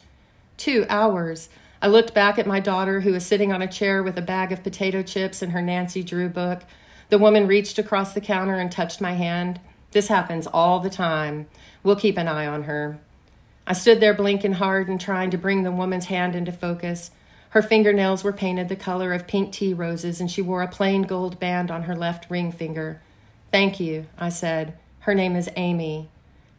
[0.57, 1.49] Two hours?
[1.81, 4.51] I looked back at my daughter, who was sitting on a chair with a bag
[4.51, 6.61] of potato chips and her Nancy Drew book.
[7.09, 9.59] The woman reached across the counter and touched my hand.
[9.91, 11.47] This happens all the time.
[11.83, 12.99] We'll keep an eye on her.
[13.65, 17.09] I stood there blinking hard and trying to bring the woman's hand into focus.
[17.49, 21.01] Her fingernails were painted the color of pink tea roses, and she wore a plain
[21.01, 23.01] gold band on her left ring finger.
[23.51, 24.77] Thank you, I said.
[24.99, 26.09] Her name is Amy.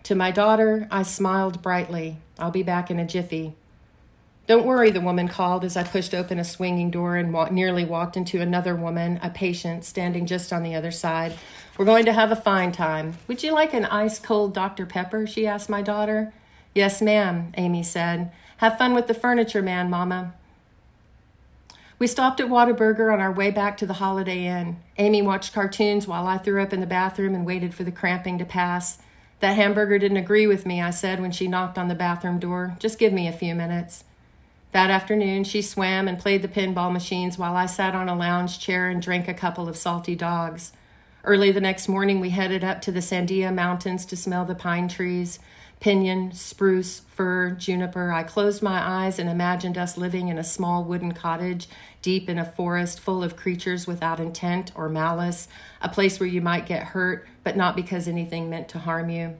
[0.03, 2.19] To my daughter, I smiled brightly.
[2.39, 3.55] I'll be back in a jiffy.
[4.49, 8.17] Don't worry, the woman called as I pushed open a swinging door and nearly walked
[8.17, 11.39] into another woman, a patient, standing just on the other side.
[11.79, 13.19] We're going to have a fine time.
[13.29, 14.85] Would you like an ice cold Dr.
[14.85, 15.29] Pepper?
[15.29, 16.33] she asked my daughter.
[16.75, 18.33] Yes, ma'am, Amy said.
[18.57, 20.35] Have fun with the furniture man, Mama.
[22.01, 24.79] We stopped at Whataburger on our way back to the Holiday Inn.
[24.99, 28.39] Amy watched cartoons while I threw up in the bathroom and waited for the cramping
[28.39, 28.99] to pass.
[29.39, 32.77] That hamburger didn't agree with me, I said when she knocked on the bathroom door.
[32.81, 34.03] Just give me a few minutes.
[34.73, 38.59] That afternoon, she swam and played the pinball machines while I sat on a lounge
[38.59, 40.73] chair and drank a couple of salty dogs.
[41.25, 44.89] Early the next morning, we headed up to the Sandia Mountains to smell the pine
[44.89, 45.39] trees
[45.79, 48.13] pinyon, spruce, fir, juniper.
[48.13, 51.69] I closed my eyes and imagined us living in a small wooden cottage
[52.03, 55.49] deep in a forest full of creatures without intent or malice,
[55.81, 59.37] a place where you might get hurt, but not because anything meant to harm you.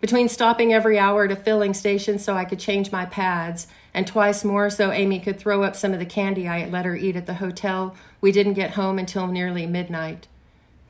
[0.00, 4.06] Between stopping every hour at a filling station so I could change my pads, and
[4.06, 6.96] twice more so Amy could throw up some of the candy I had let her
[6.96, 10.26] eat at the hotel, we didn't get home until nearly midnight.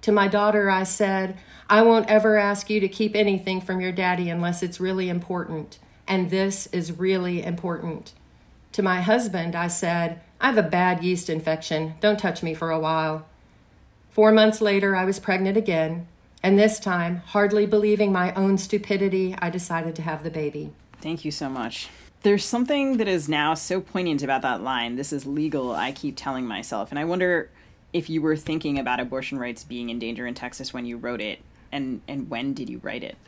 [0.00, 1.38] To my daughter, I said,
[1.68, 5.78] I won't ever ask you to keep anything from your daddy unless it's really important.
[6.08, 8.12] And this is really important.
[8.72, 11.94] To my husband, I said, I have a bad yeast infection.
[12.00, 13.26] Don't touch me for a while.
[14.10, 16.06] Four months later, I was pregnant again.
[16.42, 20.72] And this time, hardly believing my own stupidity, I decided to have the baby.
[21.00, 21.88] Thank you so much.
[22.24, 24.96] There's something that is now so poignant about that line.
[24.96, 26.88] This is legal, I keep telling myself.
[26.90, 27.50] And I wonder
[27.92, 31.20] if you were thinking about abortion rights being in danger in Texas when you wrote
[31.20, 33.18] it, and, and when did you write it?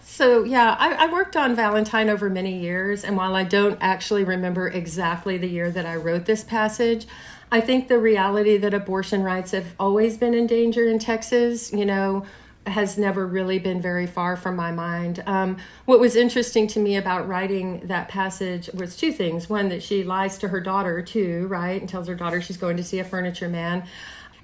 [0.00, 3.04] So, yeah, I, I, worked on Valentine over many years.
[3.04, 7.06] And while I don't actually remember exactly the year that I wrote this passage,
[7.52, 11.84] I think the reality that abortion rights have always been in danger in Texas, you
[11.84, 12.24] know,
[12.70, 15.22] has never really been very far from my mind.
[15.26, 19.48] Um, what was interesting to me about writing that passage was two things.
[19.48, 21.80] One, that she lies to her daughter, too, right?
[21.80, 23.84] And tells her daughter she's going to see a furniture man.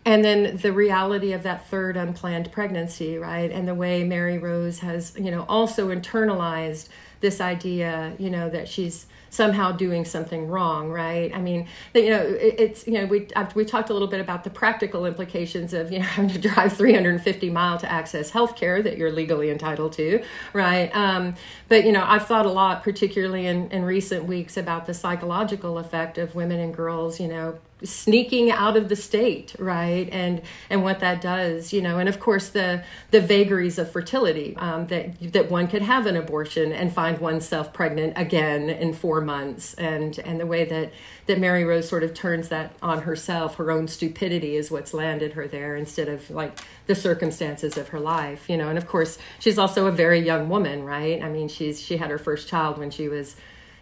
[0.06, 3.50] And then the reality of that third unplanned pregnancy, right?
[3.50, 6.88] And the way Mary Rose has, you know, also internalized
[7.20, 11.34] this idea, you know, that she's somehow doing something wrong, right?
[11.34, 14.44] I mean, you know, it, it's you know we we talked a little bit about
[14.44, 18.82] the practical implications of you know having to drive 350 mile to access health care
[18.82, 20.94] that you're legally entitled to, right?
[20.94, 21.34] Um,
[21.68, 25.78] but you know, I've thought a lot, particularly in in recent weeks, about the psychological
[25.78, 30.08] effect of women and girls, you know, sneaking out of the state right?
[30.10, 34.56] And and what that does you know and of course the the vagaries of fertility
[34.56, 39.20] um, that that one could have an abortion and find oneself pregnant again in four
[39.20, 39.74] months.
[39.74, 40.92] And and the way that
[41.26, 45.32] that mary rose sort of turns that on herself her own stupidity is what's landed
[45.34, 48.68] her there instead of like the circumstances of her life you know?
[48.68, 51.22] And of course she's also a very young woman right?
[51.22, 53.36] I mean she's she had her first child when she was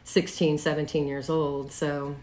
[0.04, 2.16] 16 17 years old so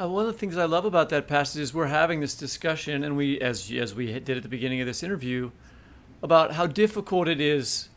[0.00, 3.04] uh, one of the things I love about that passage is we're having this discussion,
[3.04, 5.50] and we, as as we did at the beginning of this interview,
[6.22, 7.88] about how difficult it is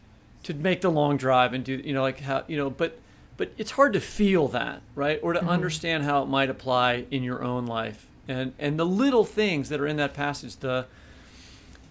[0.43, 2.99] to make the long drive and do, you know, like how you know, but
[3.37, 5.49] but it's hard to feel that, right, or to mm-hmm.
[5.49, 9.79] understand how it might apply in your own life, and and the little things that
[9.79, 10.85] are in that passage, the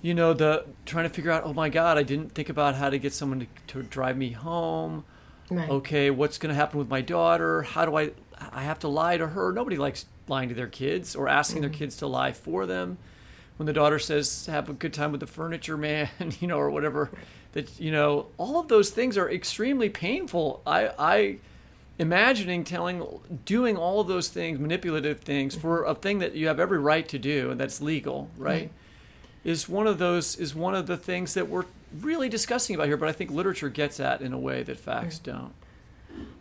[0.03, 2.91] you know the trying to figure out oh my god i didn't think about how
[2.91, 5.05] to get someone to, to drive me home
[5.49, 5.71] right.
[5.71, 8.11] okay what's going to happen with my daughter how do i
[8.53, 9.53] I have to lie to her.
[9.53, 11.71] Nobody likes lying to their kids or asking mm-hmm.
[11.71, 12.99] their kids to lie for them.
[13.57, 16.09] When the daughter says, "Have a good time with the furniture man,"
[16.41, 17.11] you know, or whatever,
[17.53, 20.63] that you know, all of those things are extremely painful.
[20.67, 21.37] I, I,
[21.99, 23.07] imagining telling,
[23.45, 27.07] doing all of those things, manipulative things for a thing that you have every right
[27.09, 28.69] to do and that's legal, right?
[28.69, 29.49] Mm-hmm.
[29.49, 31.65] Is one of those is one of the things that we're
[32.01, 35.19] really discussing about here, but I think literature gets at in a way that facts
[35.19, 35.39] mm-hmm.
[35.39, 35.53] don't.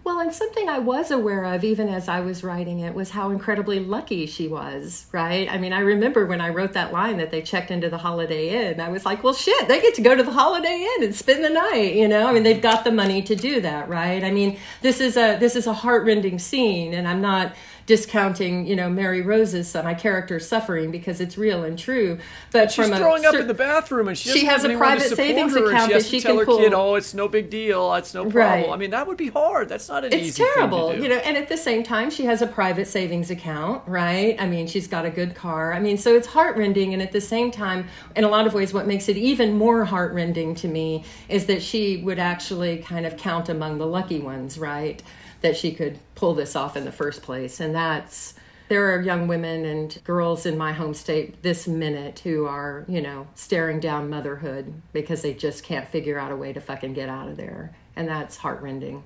[0.03, 3.29] Well, and something I was aware of even as I was writing it was how
[3.29, 5.47] incredibly lucky she was, right?
[5.49, 8.49] I mean, I remember when I wrote that line that they checked into the Holiday
[8.49, 11.15] Inn, I was like, well, shit, they get to go to the Holiday Inn and
[11.15, 12.27] spend the night, you know?
[12.27, 14.23] I mean, they've got the money to do that, right?
[14.23, 17.53] I mean, this is a this is a heartrending scene, and I'm not
[17.85, 22.19] discounting, you know, Mary Rose's my character's suffering because it's real and true.
[22.51, 25.15] But She's from throwing a, up in the bathroom, and she, she has a private
[25.15, 26.57] savings her, account She has that she tell can her pull.
[26.59, 27.93] kid, "Oh, it's no big deal.
[27.95, 28.69] It's no problem." Right.
[28.69, 29.69] I mean, that would be hard.
[29.69, 31.03] That's not an it's easy terrible thing to do.
[31.03, 34.47] you know and at the same time she has a private savings account right i
[34.47, 37.51] mean she's got a good car i mean so it's heartrending and at the same
[37.51, 41.45] time in a lot of ways what makes it even more heartrending to me is
[41.45, 45.03] that she would actually kind of count among the lucky ones right
[45.41, 47.59] that she could pull this off in the first place.
[47.59, 48.35] And that's
[48.69, 53.01] there are young women and girls in my home state this minute who are, you
[53.01, 57.09] know, staring down motherhood because they just can't figure out a way to fucking get
[57.09, 57.75] out of there.
[57.97, 59.03] And that's heartrending.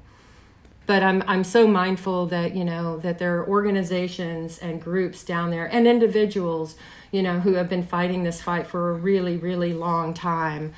[0.85, 5.49] But I'm I'm so mindful that you know that there are organizations and groups down
[5.49, 6.75] there and individuals
[7.11, 10.73] you know who have been fighting this fight for a really really long time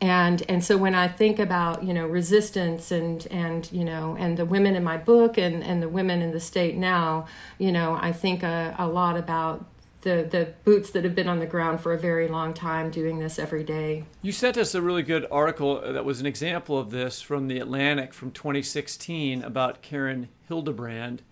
[0.00, 4.36] and and so when I think about you know resistance and and you know and
[4.36, 7.26] the women in my book and and the women in the state now
[7.58, 9.64] you know I think a, a lot about
[10.02, 13.18] the the boots that have been on the ground for a very long time doing
[13.18, 16.90] this every day You sent us a really good article that was an example of
[16.90, 21.22] this from the Atlantic from 2016 about Karen Hildebrand,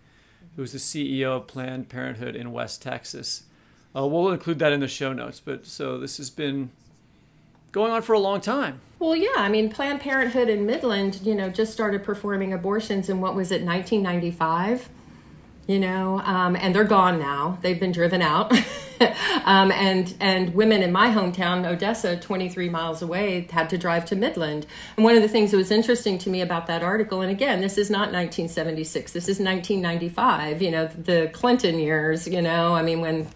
[0.57, 3.45] who is the CEO of Planned Parenthood in West Texas.
[3.95, 5.41] Uh, we'll include that in the show notes.
[5.41, 6.71] But so this has been
[7.73, 8.81] going on for a long time.
[8.99, 9.31] Well, yeah.
[9.37, 13.51] I mean, Planned Parenthood in Midland, you know, just started performing abortions in what was
[13.51, 14.89] it, 1995?
[15.67, 17.59] You know, um, and they're gone now.
[17.63, 18.53] They've been driven out.
[19.45, 24.17] um, and and women in my hometown, Odessa, 23 miles away, had to drive to
[24.17, 24.67] Midland.
[24.97, 27.61] And one of the things that was interesting to me about that article, and again,
[27.61, 29.13] this is not 1976.
[29.13, 30.63] This is 1995.
[30.63, 32.27] You know, the Clinton years.
[32.27, 33.29] You know, I mean, when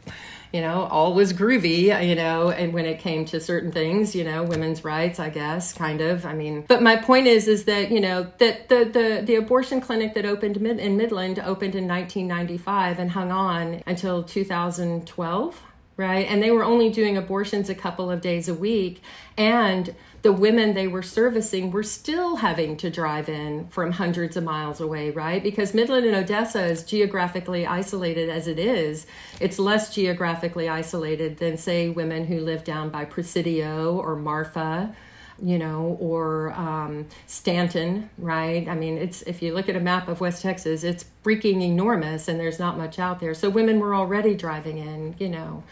[0.56, 4.24] you know, all was groovy, you know, and when it came to certain things, you
[4.24, 6.24] know, women's rights, I guess, kind of.
[6.24, 9.82] I mean, but my point is, is that, you know, that the, the, the abortion
[9.82, 15.62] clinic that opened mid, in Midland opened in 1995 and hung on until 2012
[15.98, 16.26] right?
[16.28, 19.00] And they were only doing abortions a couple of days a week.
[19.38, 19.94] And
[20.26, 24.80] the women they were servicing were still having to drive in from hundreds of miles
[24.80, 25.40] away, right?
[25.40, 29.06] Because Midland and Odessa is geographically isolated as it is.
[29.38, 34.96] It's less geographically isolated than, say, women who live down by Presidio or Marfa
[35.40, 38.66] you know, or um, Stanton, right?
[38.66, 42.26] I mean, it's if you look at a map of West Texas, it's freaking enormous,
[42.26, 43.34] and there's not much out there.
[43.34, 45.62] So women were already driving in, you know,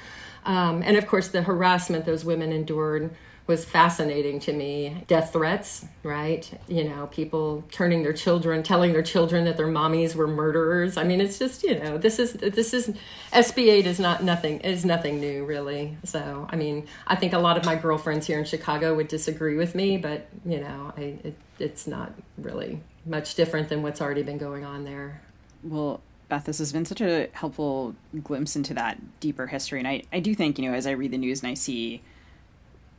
[0.44, 3.10] um, and of course the harassment those women endured
[3.46, 5.04] was fascinating to me.
[5.06, 6.50] Death threats, right?
[6.66, 10.96] You know, people turning their children, telling their children that their mommies were murderers.
[10.96, 12.94] I mean, it's just you know, this is this is
[13.32, 15.96] SB 8 is not nothing is nothing new really.
[16.04, 19.56] So I mean, I think a lot of my girlfriends here in Chicago would disagree
[19.56, 24.22] with me, but you know, I, it, it's not really much different than what's already
[24.22, 25.20] been going on there.
[25.62, 30.02] Well, Beth, this has been such a helpful glimpse into that deeper history, and I,
[30.14, 32.02] I do think you know as I read the news and I see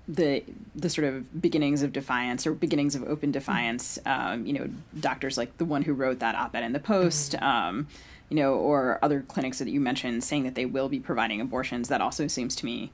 [0.07, 0.43] the
[0.75, 3.97] the sort of beginnings of defiance or beginnings of open defiance.
[4.05, 7.35] Um, you know, doctors like the one who wrote that op-ed in the Post.
[7.41, 7.87] Um,
[8.29, 11.89] you know, or other clinics that you mentioned saying that they will be providing abortions.
[11.89, 12.91] That also seems to me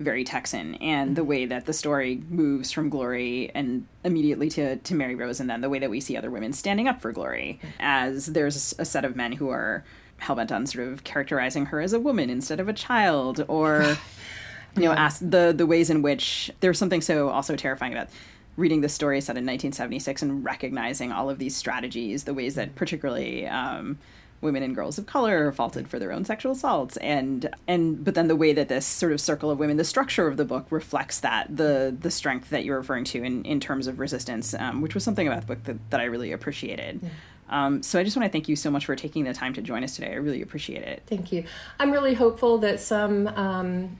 [0.00, 4.94] very Texan, and the way that the story moves from Glory and immediately to to
[4.94, 7.60] Mary Rose, and then the way that we see other women standing up for Glory,
[7.78, 9.84] as there's a set of men who are
[10.20, 13.96] hellbent on sort of characterizing her as a woman instead of a child, or
[14.76, 18.08] you know, ask the the ways in which there's something so also terrifying about
[18.56, 22.74] reading the story set in 1976 and recognizing all of these strategies, the ways that
[22.74, 23.98] particularly um,
[24.42, 28.14] women and girls of color are faulted for their own sexual assaults, and and but
[28.14, 30.66] then the way that this sort of circle of women, the structure of the book
[30.70, 34.80] reflects that the the strength that you're referring to in in terms of resistance, um,
[34.80, 37.00] which was something about the book that, that I really appreciated.
[37.02, 37.08] Yeah.
[37.48, 39.62] Um, so I just want to thank you so much for taking the time to
[39.62, 40.12] join us today.
[40.12, 41.02] I really appreciate it.
[41.06, 41.44] Thank you.
[41.78, 43.98] I'm really hopeful that some um,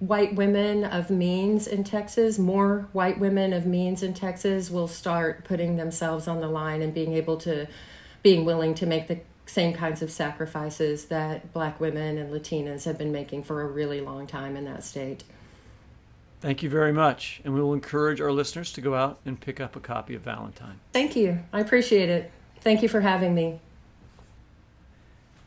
[0.00, 5.44] white women of means in Texas, more white women of means in Texas, will start
[5.44, 7.68] putting themselves on the line and being able to,
[8.22, 12.96] being willing to make the same kinds of sacrifices that black women and Latinas have
[12.96, 15.24] been making for a really long time in that state.
[16.40, 17.42] Thank you very much.
[17.44, 20.22] And we will encourage our listeners to go out and pick up a copy of
[20.22, 20.80] Valentine.
[20.92, 21.40] Thank you.
[21.52, 22.30] I appreciate it.
[22.62, 23.60] Thank you for having me.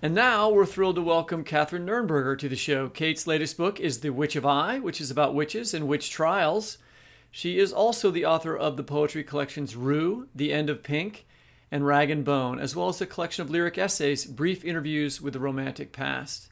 [0.03, 2.89] And now we're thrilled to welcome Kathryn Nuernberger to the show.
[2.89, 6.77] Kate's latest book is The Witch of Eye, which is about witches and witch trials.
[7.31, 11.25] She is also the author of the poetry collections Rue, The End of Pink,
[11.71, 15.31] and Rag and Bone, as well as a collection of lyric essays, Brief Interviews with
[15.31, 16.49] the Romantic Past.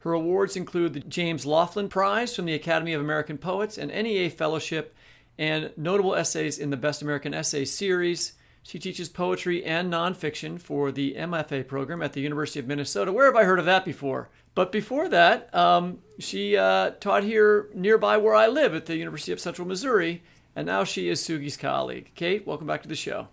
[0.00, 4.28] Her awards include the James Laughlin Prize from the Academy of American Poets and NEA
[4.28, 4.92] Fellowship,
[5.38, 8.32] and notable essays in the Best American Essay series.
[8.62, 13.12] She teaches poetry and nonfiction for the MFA program at the University of Minnesota.
[13.12, 14.28] Where have I heard of that before?
[14.54, 19.32] But before that, um, she uh, taught here nearby where I live at the University
[19.32, 20.22] of Central Missouri,
[20.54, 22.12] and now she is Sugi's colleague.
[22.14, 23.28] Kate, welcome back to the show.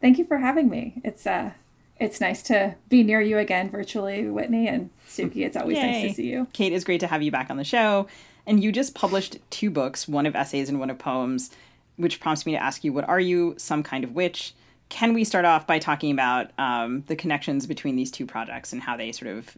[0.00, 1.00] Thank you for having me.
[1.04, 1.52] It's uh,
[1.98, 5.44] it's nice to be near you again virtually, Whitney and Sugi.
[5.46, 6.02] It's always Yay.
[6.02, 6.46] nice to see you.
[6.52, 8.06] Kate, it's great to have you back on the show.
[8.46, 11.52] And you just published two books, one of essays and one of poems,
[11.96, 14.54] which prompts me to ask you, what are you, some kind of witch?
[14.88, 18.82] Can we start off by talking about um, the connections between these two projects and
[18.82, 19.56] how they sort of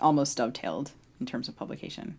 [0.00, 2.18] almost dovetailed in terms of publication?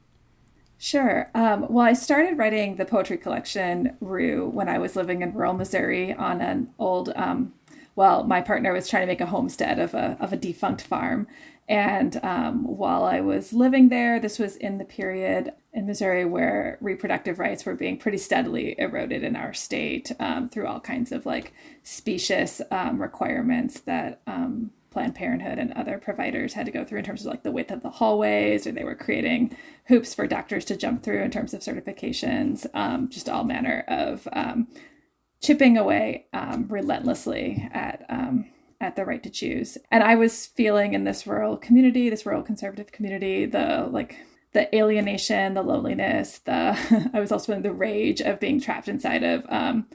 [0.81, 1.29] Sure.
[1.35, 5.53] Um, well, I started writing the poetry collection Rue when I was living in rural
[5.53, 7.11] Missouri on an old.
[7.17, 7.53] Um,
[7.97, 11.27] well, my partner was trying to make a homestead of a of a defunct farm,
[11.69, 16.79] and um, while I was living there, this was in the period in Missouri where
[16.81, 21.27] reproductive rights were being pretty steadily eroded in our state um, through all kinds of
[21.27, 21.53] like
[21.83, 27.05] specious um, requirements that um, Planned Parenthood and other providers had to go through in
[27.05, 29.55] terms of like the width of the hallways, or they were creating
[29.85, 34.27] hoops for doctors to jump through in terms of certifications, um, just all manner of
[34.33, 34.67] um,
[35.39, 38.03] chipping away um, relentlessly at
[38.81, 39.77] at the right to choose.
[39.91, 44.17] And I was feeling in this rural community, this rural conservative community, the like
[44.53, 49.23] the alienation, the loneliness, the I was also in the rage of being trapped inside
[49.23, 49.85] of um,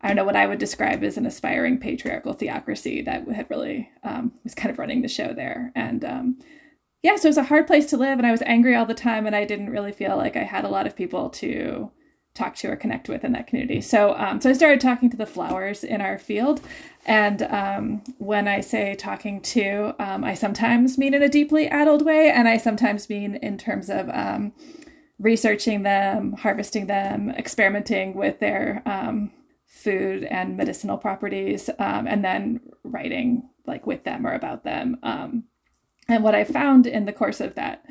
[0.00, 3.90] I don't know what I would describe as an aspiring patriarchal theocracy that had really
[4.02, 5.72] um, was kind of running the show there.
[5.74, 6.38] And um,
[7.02, 8.94] yeah, so it was a hard place to live, and I was angry all the
[8.94, 11.90] time, and I didn't really feel like I had a lot of people to
[12.40, 13.80] talk to or connect with in that community.
[13.80, 16.60] So, um, so I started talking to the flowers in our field,
[17.06, 22.02] and um, when I say talking to, um, I sometimes mean in a deeply adult
[22.02, 24.52] way, and I sometimes mean in terms of um,
[25.18, 29.30] researching them, harvesting them, experimenting with their um,
[29.66, 34.98] food and medicinal properties, um, and then writing like with them or about them.
[35.02, 35.44] Um,
[36.08, 37.84] and what I found in the course of that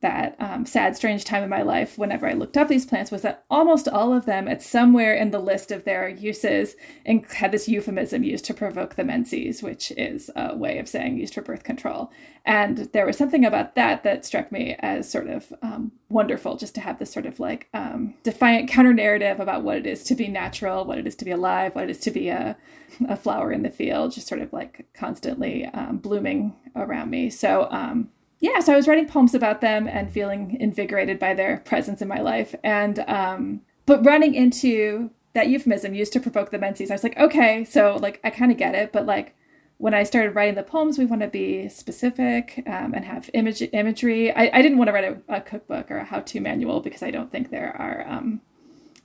[0.00, 3.22] that um, sad, strange time in my life, whenever I looked up these plants, was
[3.22, 7.52] that almost all of them, at somewhere in the list of their uses, and had
[7.52, 11.42] this euphemism used to provoke the menses, which is a way of saying used for
[11.42, 12.10] birth control.
[12.44, 16.74] And there was something about that that struck me as sort of um, wonderful, just
[16.76, 20.14] to have this sort of like um, defiant counter narrative about what it is to
[20.14, 22.56] be natural, what it is to be alive, what it is to be a,
[23.08, 27.30] a flower in the field, just sort of like constantly um, blooming around me.
[27.30, 28.10] So, um,
[28.40, 32.08] yeah, so I was writing poems about them and feeling invigorated by their presence in
[32.08, 32.54] my life.
[32.62, 37.18] And, um, but running into that euphemism used to provoke the menses, I was like,
[37.18, 39.34] okay, so like I kind of get it, but like
[39.78, 43.62] when I started writing the poems, we want to be specific um, and have image
[43.72, 44.32] imagery.
[44.32, 47.10] I, I didn't want to write a, a cookbook or a how-to manual because I
[47.10, 48.40] don't think there are um,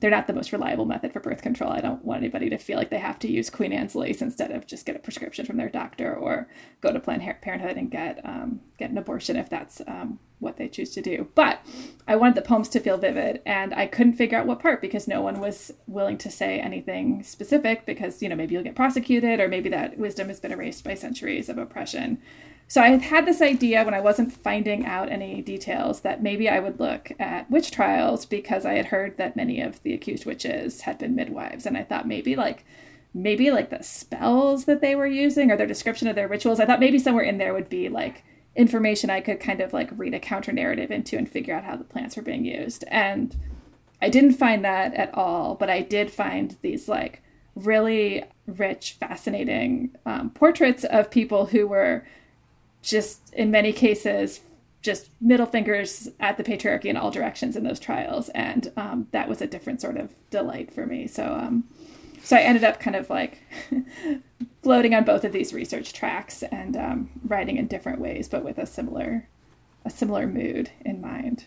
[0.02, 1.70] they're not the most reliable method for birth control.
[1.70, 4.50] I don't want anybody to feel like they have to use Queen Anne's lace instead
[4.50, 6.48] of just get a prescription from their doctor or
[6.80, 10.66] go to Planned Parenthood and get um, get an abortion if that's um, what they
[10.66, 11.28] choose to do.
[11.36, 11.64] But
[12.08, 15.06] I wanted the poems to feel vivid, and I couldn't figure out what part because
[15.06, 19.38] no one was willing to say anything specific because you know maybe you'll get prosecuted
[19.38, 22.20] or maybe that wisdom has been erased by centuries of oppression.
[22.72, 26.58] So I had this idea when I wasn't finding out any details that maybe I
[26.58, 30.80] would look at witch trials because I had heard that many of the accused witches
[30.80, 32.64] had been midwives, and I thought maybe like
[33.12, 36.60] maybe like the spells that they were using or their description of their rituals.
[36.60, 38.24] I thought maybe somewhere in there would be like
[38.56, 41.76] information I could kind of like read a counter narrative into and figure out how
[41.76, 42.86] the plants were being used.
[42.88, 43.36] And
[44.00, 47.22] I didn't find that at all, but I did find these like
[47.54, 52.06] really rich, fascinating um, portraits of people who were
[52.82, 54.40] just in many cases
[54.82, 58.28] just middle fingers at the patriarchy in all directions in those trials.
[58.30, 61.06] And um, that was a different sort of delight for me.
[61.06, 61.64] So um,
[62.24, 63.42] so i ended up kind of like
[64.62, 68.58] floating on both of these research tracks and um, writing in different ways but with
[68.58, 69.28] a similar
[69.84, 71.46] a similar mood in mind.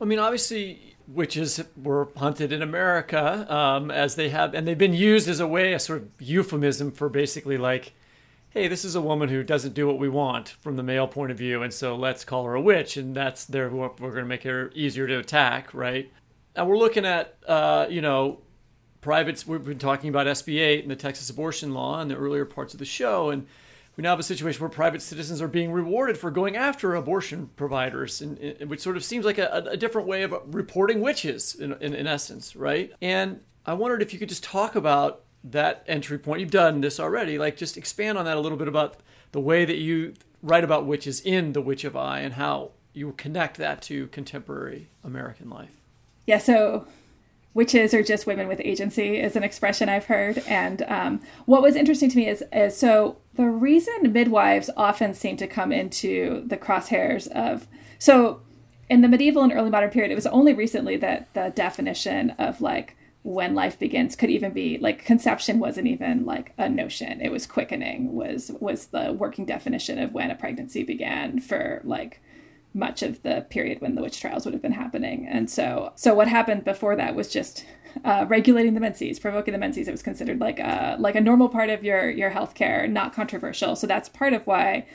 [0.00, 4.94] I mean, obviously, witches were hunted in America um, as they have, and they've been
[4.94, 7.92] used as a way, a sort of euphemism for basically like,
[8.50, 11.30] hey, this is a woman who doesn't do what we want from the male point
[11.30, 13.70] of view, and so let's call her a witch, and that's there.
[13.70, 16.12] We're going to make her easier to attack, right?
[16.56, 18.40] And we're looking at, uh, you know,
[19.00, 19.46] privates.
[19.46, 22.74] We've been talking about SB 8 and the Texas abortion law in the earlier parts
[22.74, 23.46] of the show, and
[23.96, 27.50] we now have a situation where private citizens are being rewarded for going after abortion
[27.54, 31.54] providers, and, and which sort of seems like a, a different way of reporting witches,
[31.54, 32.92] in, in, in essence, right?
[33.00, 36.40] And I wondered if you could just talk about that entry point.
[36.40, 38.96] You've done this already, like just expand on that a little bit about
[39.32, 43.12] the way that you write about witches in The Witch of Eye and how you
[43.12, 45.80] connect that to contemporary American life.
[46.26, 46.86] yeah so
[47.54, 50.38] witches are just women with agency is an expression I've heard.
[50.46, 55.36] And um, what was interesting to me is, is so the reason midwives often seem
[55.38, 57.66] to come into the crosshairs of
[57.98, 58.40] so
[58.88, 62.60] in the medieval and early modern period, it was only recently that the definition of
[62.60, 67.20] like when life begins could even be like conception wasn't even like a notion.
[67.20, 72.20] It was quickening was was the working definition of when a pregnancy began for like
[72.72, 75.26] much of the period when the witch trials would have been happening.
[75.26, 77.66] And so, so what happened before that was just
[78.04, 79.88] uh, regulating the menses, provoking the menses.
[79.88, 83.74] It was considered like a like a normal part of your your healthcare, not controversial.
[83.76, 84.86] So that's part of why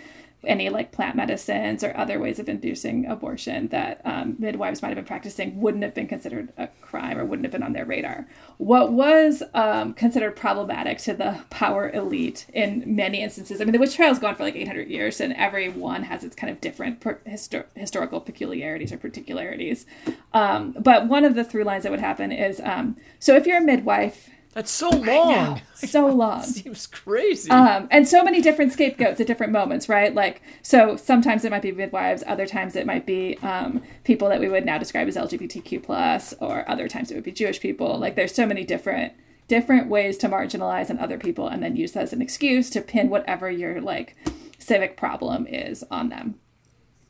[0.48, 4.96] any like plant medicines or other ways of inducing abortion that um, midwives might have
[4.96, 8.28] been practicing wouldn't have been considered a crime or wouldn't have been on their radar.
[8.58, 13.80] What was um, considered problematic to the power elite in many instances, I mean, the
[13.80, 16.62] witch trial has gone for like 800 years, and every one has its kind of
[16.62, 19.86] different per- histor- historical peculiarities or particularities.
[20.34, 23.58] Um, but one of the through lines that would happen is um, so if you're
[23.58, 25.62] a midwife, that's so long.
[25.76, 26.42] so long.
[26.42, 27.52] Seems crazy.
[27.52, 30.16] Um, and so many different scapegoats at different moments, right?
[30.16, 34.40] Like, so sometimes it might be midwives, other times it might be um, people that
[34.40, 38.00] we would now describe as LGBTQ plus, or other times it would be Jewish people.
[38.00, 39.14] Like, there's so many different
[39.48, 42.82] different ways to marginalize and other people, and then use that as an excuse to
[42.82, 44.16] pin whatever your like
[44.58, 46.40] civic problem is on them.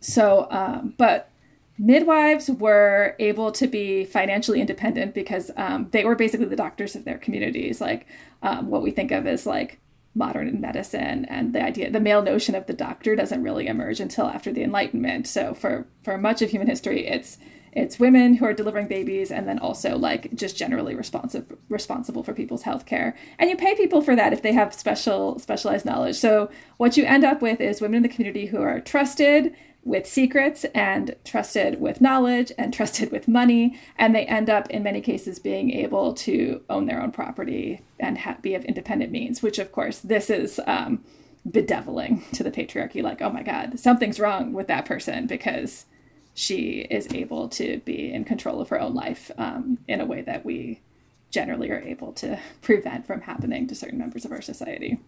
[0.02, 1.30] So, um, but
[1.78, 7.06] midwives were able to be financially independent because um, they were basically the doctors of
[7.06, 7.82] their communities.
[7.82, 8.08] Like
[8.42, 9.80] um, what we think of as like
[10.16, 14.28] modern medicine and the idea the male notion of the doctor doesn't really emerge until
[14.28, 15.28] after the enlightenment.
[15.28, 17.38] So for for much of human history it's
[17.74, 22.34] it's women who are delivering babies and then also like just generally responsive responsible for
[22.34, 26.16] people's health care and you pay people for that if they have special specialized knowledge.
[26.16, 29.54] So what you end up with is women in the community who are trusted
[29.86, 33.80] with secrets and trusted with knowledge and trusted with money.
[33.98, 38.18] And they end up, in many cases, being able to own their own property and
[38.18, 41.04] ha- be of independent means, which, of course, this is um,
[41.50, 43.04] bedeviling to the patriarchy.
[43.04, 45.86] Like, oh my God, something's wrong with that person because
[46.34, 50.22] she is able to be in control of her own life um, in a way
[50.24, 50.82] that we
[51.30, 55.00] generally are able to prevent from happening to certain members of our society.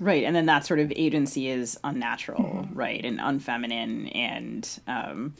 [0.00, 2.74] Right, and then that sort of agency is unnatural, mm-hmm.
[2.74, 5.34] right, and unfeminine, and um,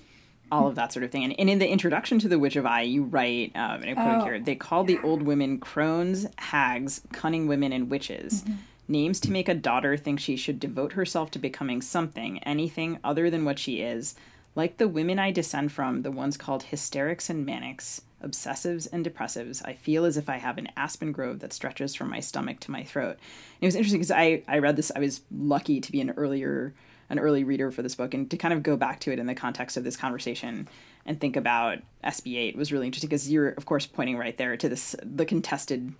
[0.52, 1.24] all of that sort of thing.
[1.24, 3.94] And, and, in the introduction to The Witch of Eye, you write, um, and I
[3.94, 8.42] quote oh, here, they called the old women crones, hags, cunning women, and witches.
[8.42, 8.54] Mm-hmm.
[8.86, 13.30] Names to make a daughter think she should devote herself to becoming something, anything other
[13.30, 14.14] than what she is.
[14.54, 19.62] Like the women I descend from, the ones called hysterics and manics, obsessives and depressives,
[19.64, 22.70] I feel as if I have an aspen grove that stretches from my stomach to
[22.70, 23.16] my throat.
[23.16, 26.10] And it was interesting because I, I read this, I was lucky to be an
[26.10, 26.74] earlier
[27.10, 29.26] an early reader for this book and to kind of go back to it in
[29.26, 30.68] the context of this conversation
[31.06, 34.68] and think about SB8 was really interesting because you're of course pointing right there to
[34.68, 35.92] this the contested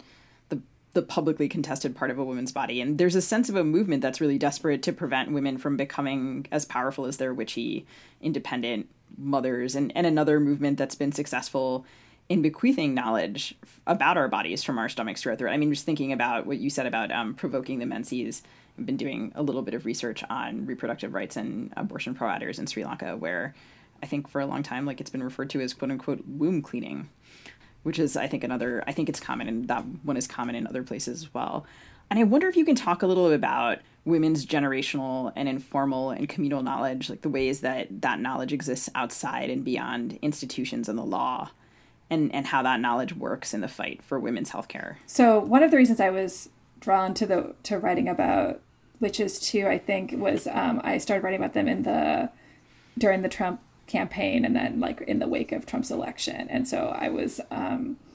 [0.49, 0.61] the
[0.93, 4.03] the publicly contested part of a woman's body and there's a sense of a movement
[4.03, 7.87] that's really desperate to prevent women from becoming as powerful as their witchy
[8.21, 11.85] independent mothers and and another movement that's been successful
[12.29, 13.55] in bequeathing knowledge
[13.87, 15.53] about our bodies from our stomachs to our throat.
[15.53, 18.43] I mean, just thinking about what you said about um, provoking the menses.
[18.79, 22.67] I've been doing a little bit of research on reproductive rights and abortion providers in
[22.67, 23.55] Sri Lanka, where
[24.03, 26.63] I think for a long time, like it's been referred to as quote unquote womb
[26.63, 27.09] cleaning,
[27.83, 28.83] which is I think another.
[28.87, 31.67] I think it's common, and that one is common in other places as well.
[32.11, 36.29] And I wonder if you can talk a little about women's generational and informal and
[36.29, 41.05] communal knowledge, like the ways that that knowledge exists outside and beyond institutions and the
[41.05, 41.51] law
[42.11, 44.97] and, and how that knowledge works in the fight for women's healthcare.
[45.07, 46.49] So one of the reasons I was
[46.81, 48.61] drawn to the to writing about
[49.01, 52.31] witches too, I think, was um, I started writing about them in the
[52.97, 56.95] during the Trump campaign and then like in the wake of Trump's election, and so
[56.97, 57.41] I was.
[57.51, 57.97] Um,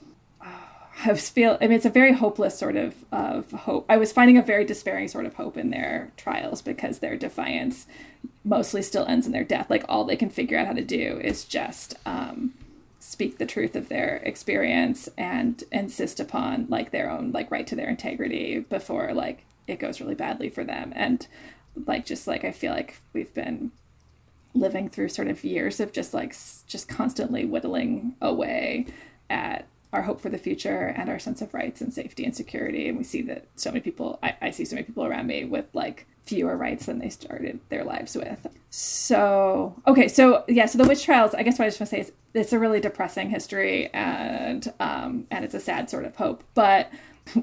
[1.02, 1.56] I was feel.
[1.62, 3.86] I mean, it's a very hopeless sort of of hope.
[3.88, 7.86] I was finding a very despairing sort of hope in their trials because their defiance
[8.44, 9.70] mostly still ends in their death.
[9.70, 12.52] Like all they can figure out how to do is just um,
[13.00, 17.74] speak the truth of their experience and insist upon like their own like right to
[17.74, 20.92] their integrity before like it goes really badly for them.
[20.94, 21.26] And
[21.86, 23.70] like just like i feel like we've been
[24.54, 26.34] living through sort of years of just like
[26.66, 28.86] just constantly whittling away
[29.28, 32.88] at our hope for the future and our sense of rights and safety and security
[32.88, 35.44] and we see that so many people I, I see so many people around me
[35.44, 38.46] with like fewer rights than they started their lives with.
[38.70, 41.96] So, okay, so yeah, so the witch trials, I guess what I just want to
[41.96, 46.14] say is it's a really depressing history and um, and it's a sad sort of
[46.14, 46.44] hope.
[46.54, 46.92] But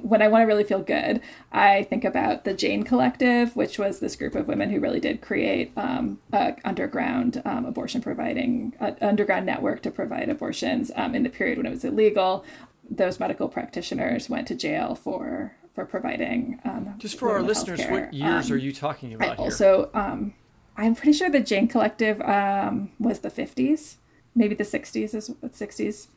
[0.02, 1.22] when I want to really feel good,
[1.52, 5.22] I think about the Jane Collective, which was this group of women who really did
[5.22, 11.24] create um, a underground um, abortion providing, uh, underground network to provide abortions um, in
[11.24, 12.44] the period when it was illegal
[12.90, 16.60] those medical practitioners went to jail for for providing.
[16.64, 17.92] Um, Just for our listeners, healthcare.
[18.06, 19.44] what years Um, are you talking about I here?
[19.44, 20.34] also, um,
[20.76, 23.98] I'm pretty sure the Jane Collective um, was the 50s,
[24.34, 26.08] maybe the 60s is 60s.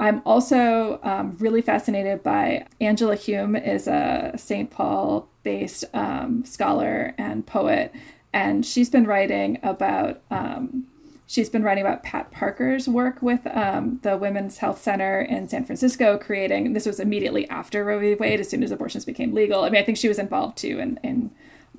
[0.00, 4.70] I'm also um, really fascinated by Angela Hume is a St.
[4.70, 7.92] Paul based um, scholar and poet,
[8.32, 10.86] and she's been writing about um,
[11.26, 15.66] she's been writing about Pat Parker's work with um, the Women's Health Center in San
[15.66, 18.14] Francisco, creating this was immediately after Roe v.
[18.14, 19.64] Wade, as soon as abortions became legal.
[19.64, 21.30] I mean, I think she was involved too in, in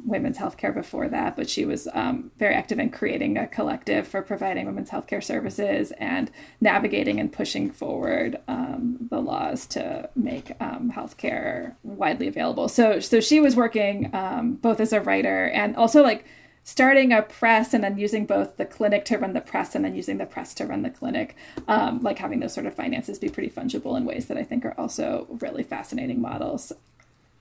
[0.05, 4.21] women's healthcare before that, but she was um, very active in creating a collective for
[4.21, 10.91] providing women's healthcare services and navigating and pushing forward um, the laws to make um,
[10.95, 12.67] healthcare widely available.
[12.67, 16.25] So, so she was working um, both as a writer and also like
[16.63, 19.95] starting a press and then using both the clinic to run the press and then
[19.95, 21.35] using the press to run the clinic,
[21.67, 24.63] um, like having those sort of finances be pretty fungible in ways that I think
[24.63, 26.71] are also really fascinating models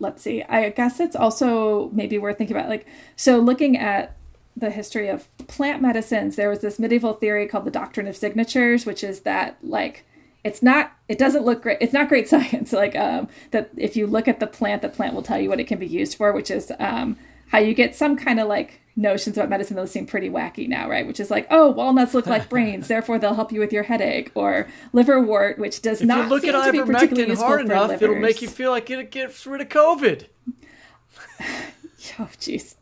[0.01, 2.86] let's see i guess it's also maybe worth thinking about like
[3.16, 4.16] so looking at
[4.57, 8.84] the history of plant medicines there was this medieval theory called the doctrine of signatures
[8.84, 10.05] which is that like
[10.42, 12.72] it's not it doesn't look great it's not great science.
[12.72, 15.61] Like um that if you look at the plant the plant will tell you what
[15.61, 17.16] it can be used for which is um
[17.51, 20.88] how you get some kind of like notions about medicine that seem pretty wacky now,
[20.88, 21.07] right?
[21.07, 24.30] Which is like, oh, walnuts look like brains, therefore they'll help you with your headache,
[24.34, 27.46] or liverwort, which does if not you look seem at to be particularly ivermectin useful
[27.46, 28.03] hard for enough, livers.
[28.03, 30.26] it'll make you feel like it gets rid of COVID.
[32.18, 32.74] Oh, jeez.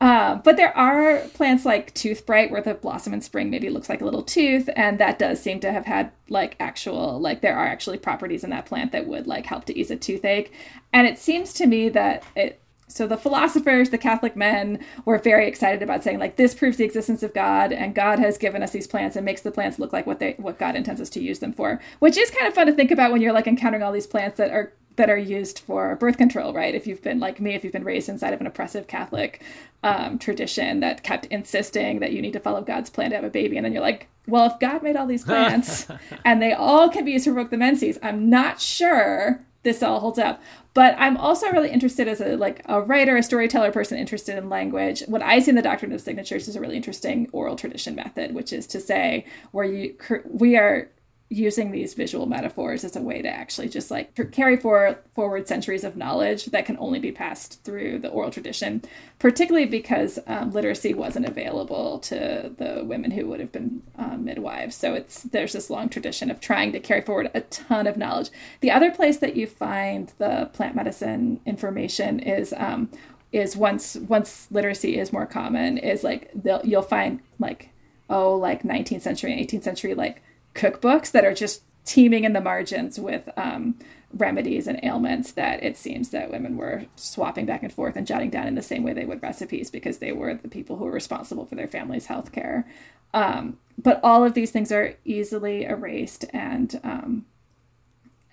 [0.00, 4.00] Uh, but there are plants like toothbright where the blossom in spring maybe looks like
[4.00, 7.66] a little tooth and that does seem to have had like actual like there are
[7.66, 10.52] actually properties in that plant that would like help to ease a toothache
[10.92, 15.46] and it seems to me that it so the philosophers the catholic men were very
[15.46, 18.70] excited about saying like this proves the existence of god and god has given us
[18.70, 21.20] these plants and makes the plants look like what they what god intends us to
[21.20, 23.82] use them for which is kind of fun to think about when you're like encountering
[23.82, 26.74] all these plants that are that are used for birth control, right?
[26.74, 29.40] If you've been like me, if you've been raised inside of an oppressive Catholic
[29.82, 33.30] um, tradition that kept insisting that you need to follow God's plan to have a
[33.30, 35.86] baby, and then you're like, well, if God made all these plants
[36.24, 40.00] and they all can be used to provoke the menses, I'm not sure this all
[40.00, 40.40] holds up.
[40.74, 44.48] But I'm also really interested as a like a writer, a storyteller, person interested in
[44.48, 45.02] language.
[45.06, 48.34] What I see in the doctrine of signatures is a really interesting oral tradition method,
[48.34, 50.90] which is to say where you we are
[51.30, 55.84] using these visual metaphors as a way to actually just like carry for, forward centuries
[55.84, 58.82] of knowledge that can only be passed through the oral tradition,
[59.18, 64.74] particularly because um, literacy wasn't available to the women who would have been um, midwives.
[64.74, 68.30] So it's there's this long tradition of trying to carry forward a ton of knowledge.
[68.60, 72.90] The other place that you find the plant medicine information is um,
[73.32, 77.68] is once once literacy is more common is like they'll you'll find like
[78.08, 80.22] oh like 19th century and 18th century like
[80.58, 83.78] cookbooks that are just teeming in the margins with um,
[84.12, 88.30] remedies and ailments that it seems that women were swapping back and forth and jotting
[88.30, 90.90] down in the same way they would recipes because they were the people who were
[90.90, 92.66] responsible for their family's health care.
[93.14, 97.26] Um, but all of these things are easily erased and um,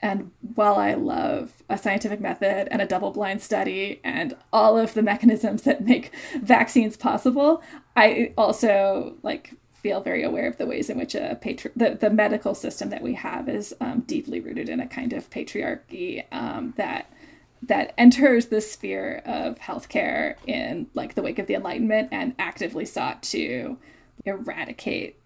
[0.01, 4.93] and while I love a scientific method and a double blind study and all of
[4.93, 6.11] the mechanisms that make
[6.41, 7.63] vaccines possible,
[7.95, 9.53] I also like
[9.85, 13.03] feel very aware of the ways in which a patri- the, the medical system that
[13.03, 17.13] we have is um, deeply rooted in a kind of patriarchy um, that
[17.61, 22.83] that enters the sphere of healthcare in like the wake of the enlightenment and actively
[22.83, 23.77] sought to
[24.25, 25.19] eradicate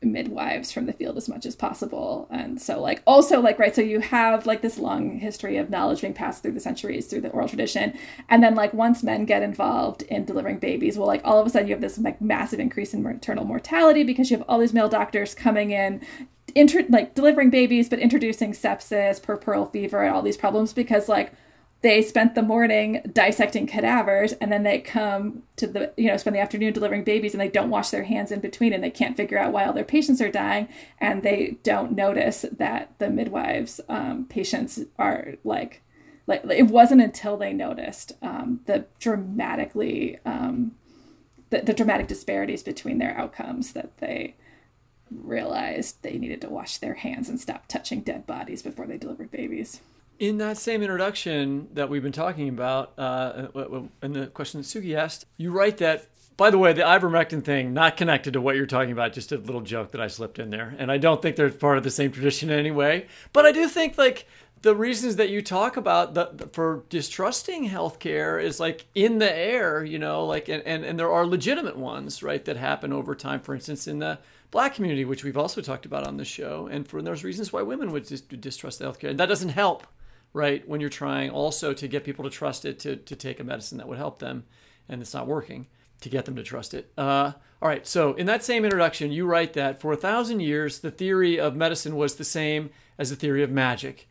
[0.00, 2.28] midwives from the field as much as possible.
[2.30, 6.02] And so like also like right so you have like this long history of knowledge
[6.02, 7.98] being passed through the centuries through the oral tradition.
[8.28, 11.50] And then like once men get involved in delivering babies well like all of a
[11.50, 14.74] sudden you have this like massive increase in maternal mortality because you have all these
[14.74, 16.00] male doctors coming in
[16.54, 21.32] inter- like delivering babies but introducing sepsis puerperal fever and all these problems because like
[21.80, 26.34] they spent the morning dissecting cadavers and then they come to the you know spend
[26.34, 29.16] the afternoon delivering babies and they don't wash their hands in between and they can't
[29.16, 30.68] figure out why all their patients are dying
[31.00, 35.82] and they don't notice that the midwives um, patients are like
[36.26, 40.72] like it wasn't until they noticed um, the dramatically um,
[41.50, 44.34] the, the dramatic disparities between their outcomes that they
[45.10, 49.30] realized they needed to wash their hands and stop touching dead bodies before they delivered
[49.30, 49.80] babies
[50.18, 53.48] in that same introduction that we've been talking about, uh,
[54.02, 56.08] and the question that Sugi asked, you write that.
[56.36, 59.12] By the way, the ivermectin thing not connected to what you're talking about.
[59.12, 61.78] Just a little joke that I slipped in there, and I don't think they're part
[61.78, 63.06] of the same tradition in any way.
[63.32, 64.26] But I do think like
[64.62, 69.32] the reasons that you talk about the, the, for distrusting healthcare is like in the
[69.32, 73.14] air, you know, like and, and and there are legitimate ones, right, that happen over
[73.14, 73.40] time.
[73.40, 74.18] For instance, in the
[74.50, 77.62] black community, which we've also talked about on the show, and for those reasons why
[77.62, 79.86] women would dis- distrust healthcare, and that doesn't help,
[80.32, 80.66] right?
[80.68, 83.78] When you're trying also to get people to trust it to to take a medicine
[83.78, 84.44] that would help them,
[84.88, 85.66] and it's not working
[86.00, 86.92] to get them to trust it.
[86.96, 90.78] Uh, all right, so in that same introduction, you write that for a thousand years,
[90.78, 94.08] the theory of medicine was the same as the theory of magic.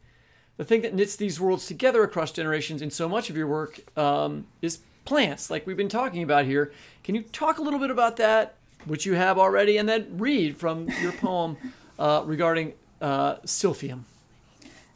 [0.57, 3.79] The thing that knits these worlds together across generations in so much of your work
[3.97, 6.73] um, is plants, like we've been talking about here.
[7.03, 8.55] Can you talk a little bit about that,
[8.85, 11.55] which you have already, and then read from your poem
[11.97, 14.01] uh, regarding uh, silphium?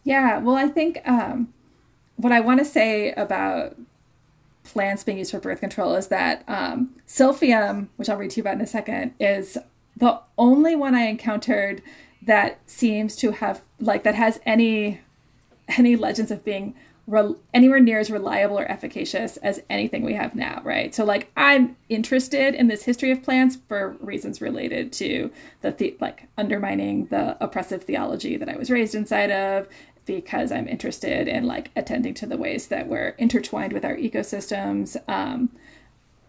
[0.04, 1.54] Yeah, well, I think um,
[2.16, 3.76] what I want to say about
[4.64, 8.44] plants being used for birth control is that um, silphium, which I'll read to you
[8.44, 9.58] about in a second, is
[9.98, 11.82] the only one I encountered
[12.22, 15.02] that seems to have like that has any
[15.78, 16.76] any legends of being
[17.08, 20.94] re- anywhere near as reliable or efficacious as anything we have now, right?
[20.94, 25.32] So like I'm interested in this history of plants for reasons related to
[25.62, 29.68] the, the like undermining the oppressive theology that I was raised inside of
[30.16, 34.98] because I'm interested in like attending to the ways that we're intertwined with our ecosystems.
[35.08, 35.50] Um,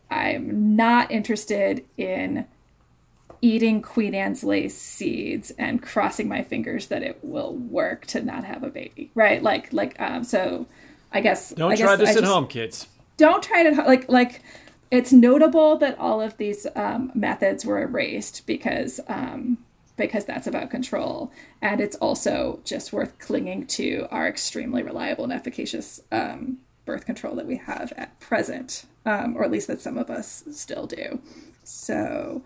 [0.09, 2.47] I'm not interested in
[3.41, 8.45] eating Queen Anne's lace seeds and crossing my fingers that it will work to not
[8.45, 9.43] have a baby, right?
[9.43, 10.67] Like, like, um, so
[11.13, 12.87] I guess don't I try guess this I at just- home, kids.
[13.17, 13.87] Don't try it at home.
[13.87, 14.43] Like, like,
[14.93, 19.59] it's notable that all of these um, methods were erased because um,
[19.97, 21.31] because that's about control,
[21.61, 27.35] and it's also just worth clinging to our extremely reliable and efficacious um, birth control
[27.37, 31.21] that we have at present, um, or at least that some of us still do.
[31.65, 32.43] So,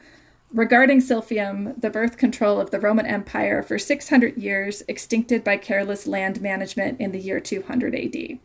[0.52, 6.06] regarding silphium, the birth control of the Roman Empire for 600 years, extincted by careless
[6.06, 8.38] land management in the year 200 AD.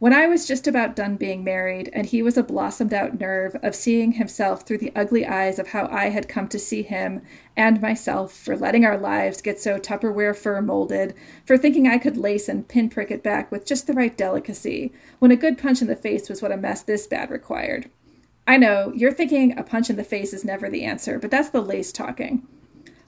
[0.00, 3.54] When I was just about done being married, and he was a blossomed out nerve
[3.62, 7.20] of seeing himself through the ugly eyes of how I had come to see him
[7.54, 11.12] and myself for letting our lives get so Tupperware fur molded,
[11.44, 15.32] for thinking I could lace and pinprick it back with just the right delicacy, when
[15.32, 17.90] a good punch in the face was what a mess this bad required.
[18.48, 21.50] I know, you're thinking a punch in the face is never the answer, but that's
[21.50, 22.48] the lace talking.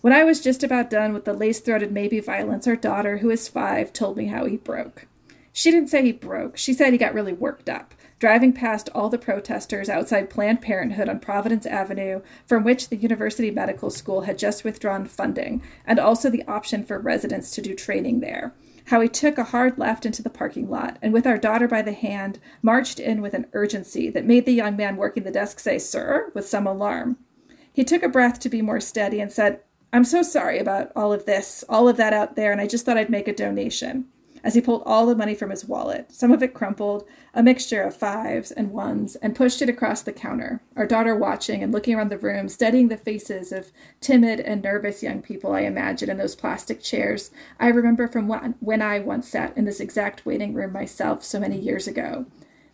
[0.03, 3.30] When I was just about done with the lace throated maybe violence, our daughter, who
[3.30, 5.07] is five, told me how he broke.
[5.53, 6.57] She didn't say he broke.
[6.57, 11.11] She said he got really worked up, driving past all the protesters outside Planned Parenthood
[11.11, 16.30] on Providence Avenue, from which the University Medical School had just withdrawn funding, and also
[16.30, 18.55] the option for residents to do training there.
[18.86, 21.82] How he took a hard left into the parking lot, and with our daughter by
[21.82, 25.61] the hand, marched in with an urgency that made the young man working the desk
[25.61, 27.18] say, Sir, with some alarm.
[27.74, 29.61] He took a breath to be more steady and said,
[29.92, 32.86] I'm so sorry about all of this, all of that out there, and I just
[32.86, 34.07] thought I'd make a donation
[34.45, 37.82] as he pulled all the money from his wallet, some of it crumpled, a mixture
[37.82, 41.95] of fives and ones, and pushed it across the counter, our daughter watching and looking
[41.95, 43.70] around the room, studying the faces of
[44.01, 47.30] timid and nervous young people I imagine in those plastic chairs
[47.61, 48.28] I remember from
[48.61, 52.26] when I once sat in this exact waiting room myself so many years ago,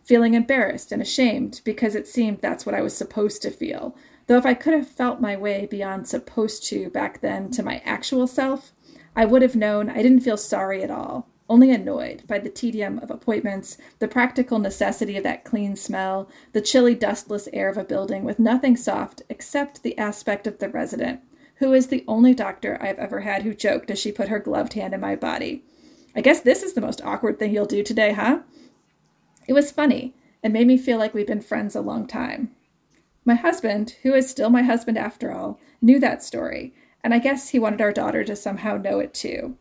[0.03, 3.95] feeling embarrassed and ashamed because it seemed that's what I was supposed to feel.
[4.25, 7.81] Though if I could have felt my way beyond supposed to back then to my
[7.85, 8.73] actual self,
[9.15, 12.99] I would have known I didn't feel sorry at all only annoyed by the tedium
[12.99, 17.83] of appointments, the practical necessity of that clean smell, the chilly, dustless air of a
[17.83, 21.21] building with nothing soft except the aspect of the resident,
[21.55, 24.73] who is the only doctor I've ever had who joked as she put her gloved
[24.73, 25.63] hand in my body.
[26.15, 28.39] I guess this is the most awkward thing you'll do today, huh?
[29.47, 32.51] It was funny and made me feel like we'd been friends a long time.
[33.25, 36.73] My husband, who is still my husband after all, knew that story,
[37.03, 39.57] and I guess he wanted our daughter to somehow know it too.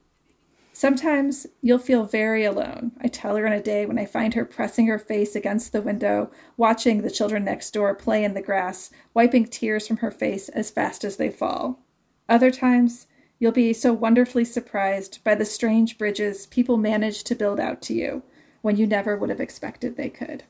[0.78, 2.92] Sometimes you'll feel very alone.
[3.00, 5.82] I tell her on a day when I find her pressing her face against the
[5.82, 10.48] window, watching the children next door play in the grass, wiping tears from her face
[10.50, 11.80] as fast as they fall.
[12.28, 13.08] Other times,
[13.40, 17.92] you'll be so wonderfully surprised by the strange bridges people manage to build out to
[17.92, 18.22] you
[18.62, 20.44] when you never would have expected they could.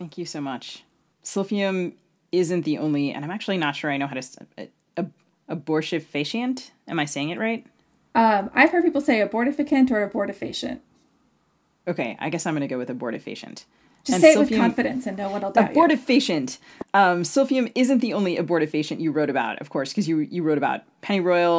[0.00, 0.82] Thank you so much.
[1.22, 1.92] Silphium
[2.32, 4.46] isn't the only, and I'm actually not sure I know how to.
[4.96, 5.04] Uh,
[5.48, 6.72] abortifacient?
[6.88, 7.64] Am I saying it right?
[8.14, 10.80] Um, I've heard people say abortificant or abortifacient.
[11.86, 13.64] Okay, I guess I'm going to go with abortifacient.
[14.04, 16.58] Just say it with confidence and no one will doubt abortifacient.
[16.92, 20.58] Um, silphium isn't the only abortifacient you wrote about, of course, because you you wrote
[20.58, 21.52] about pennyroyal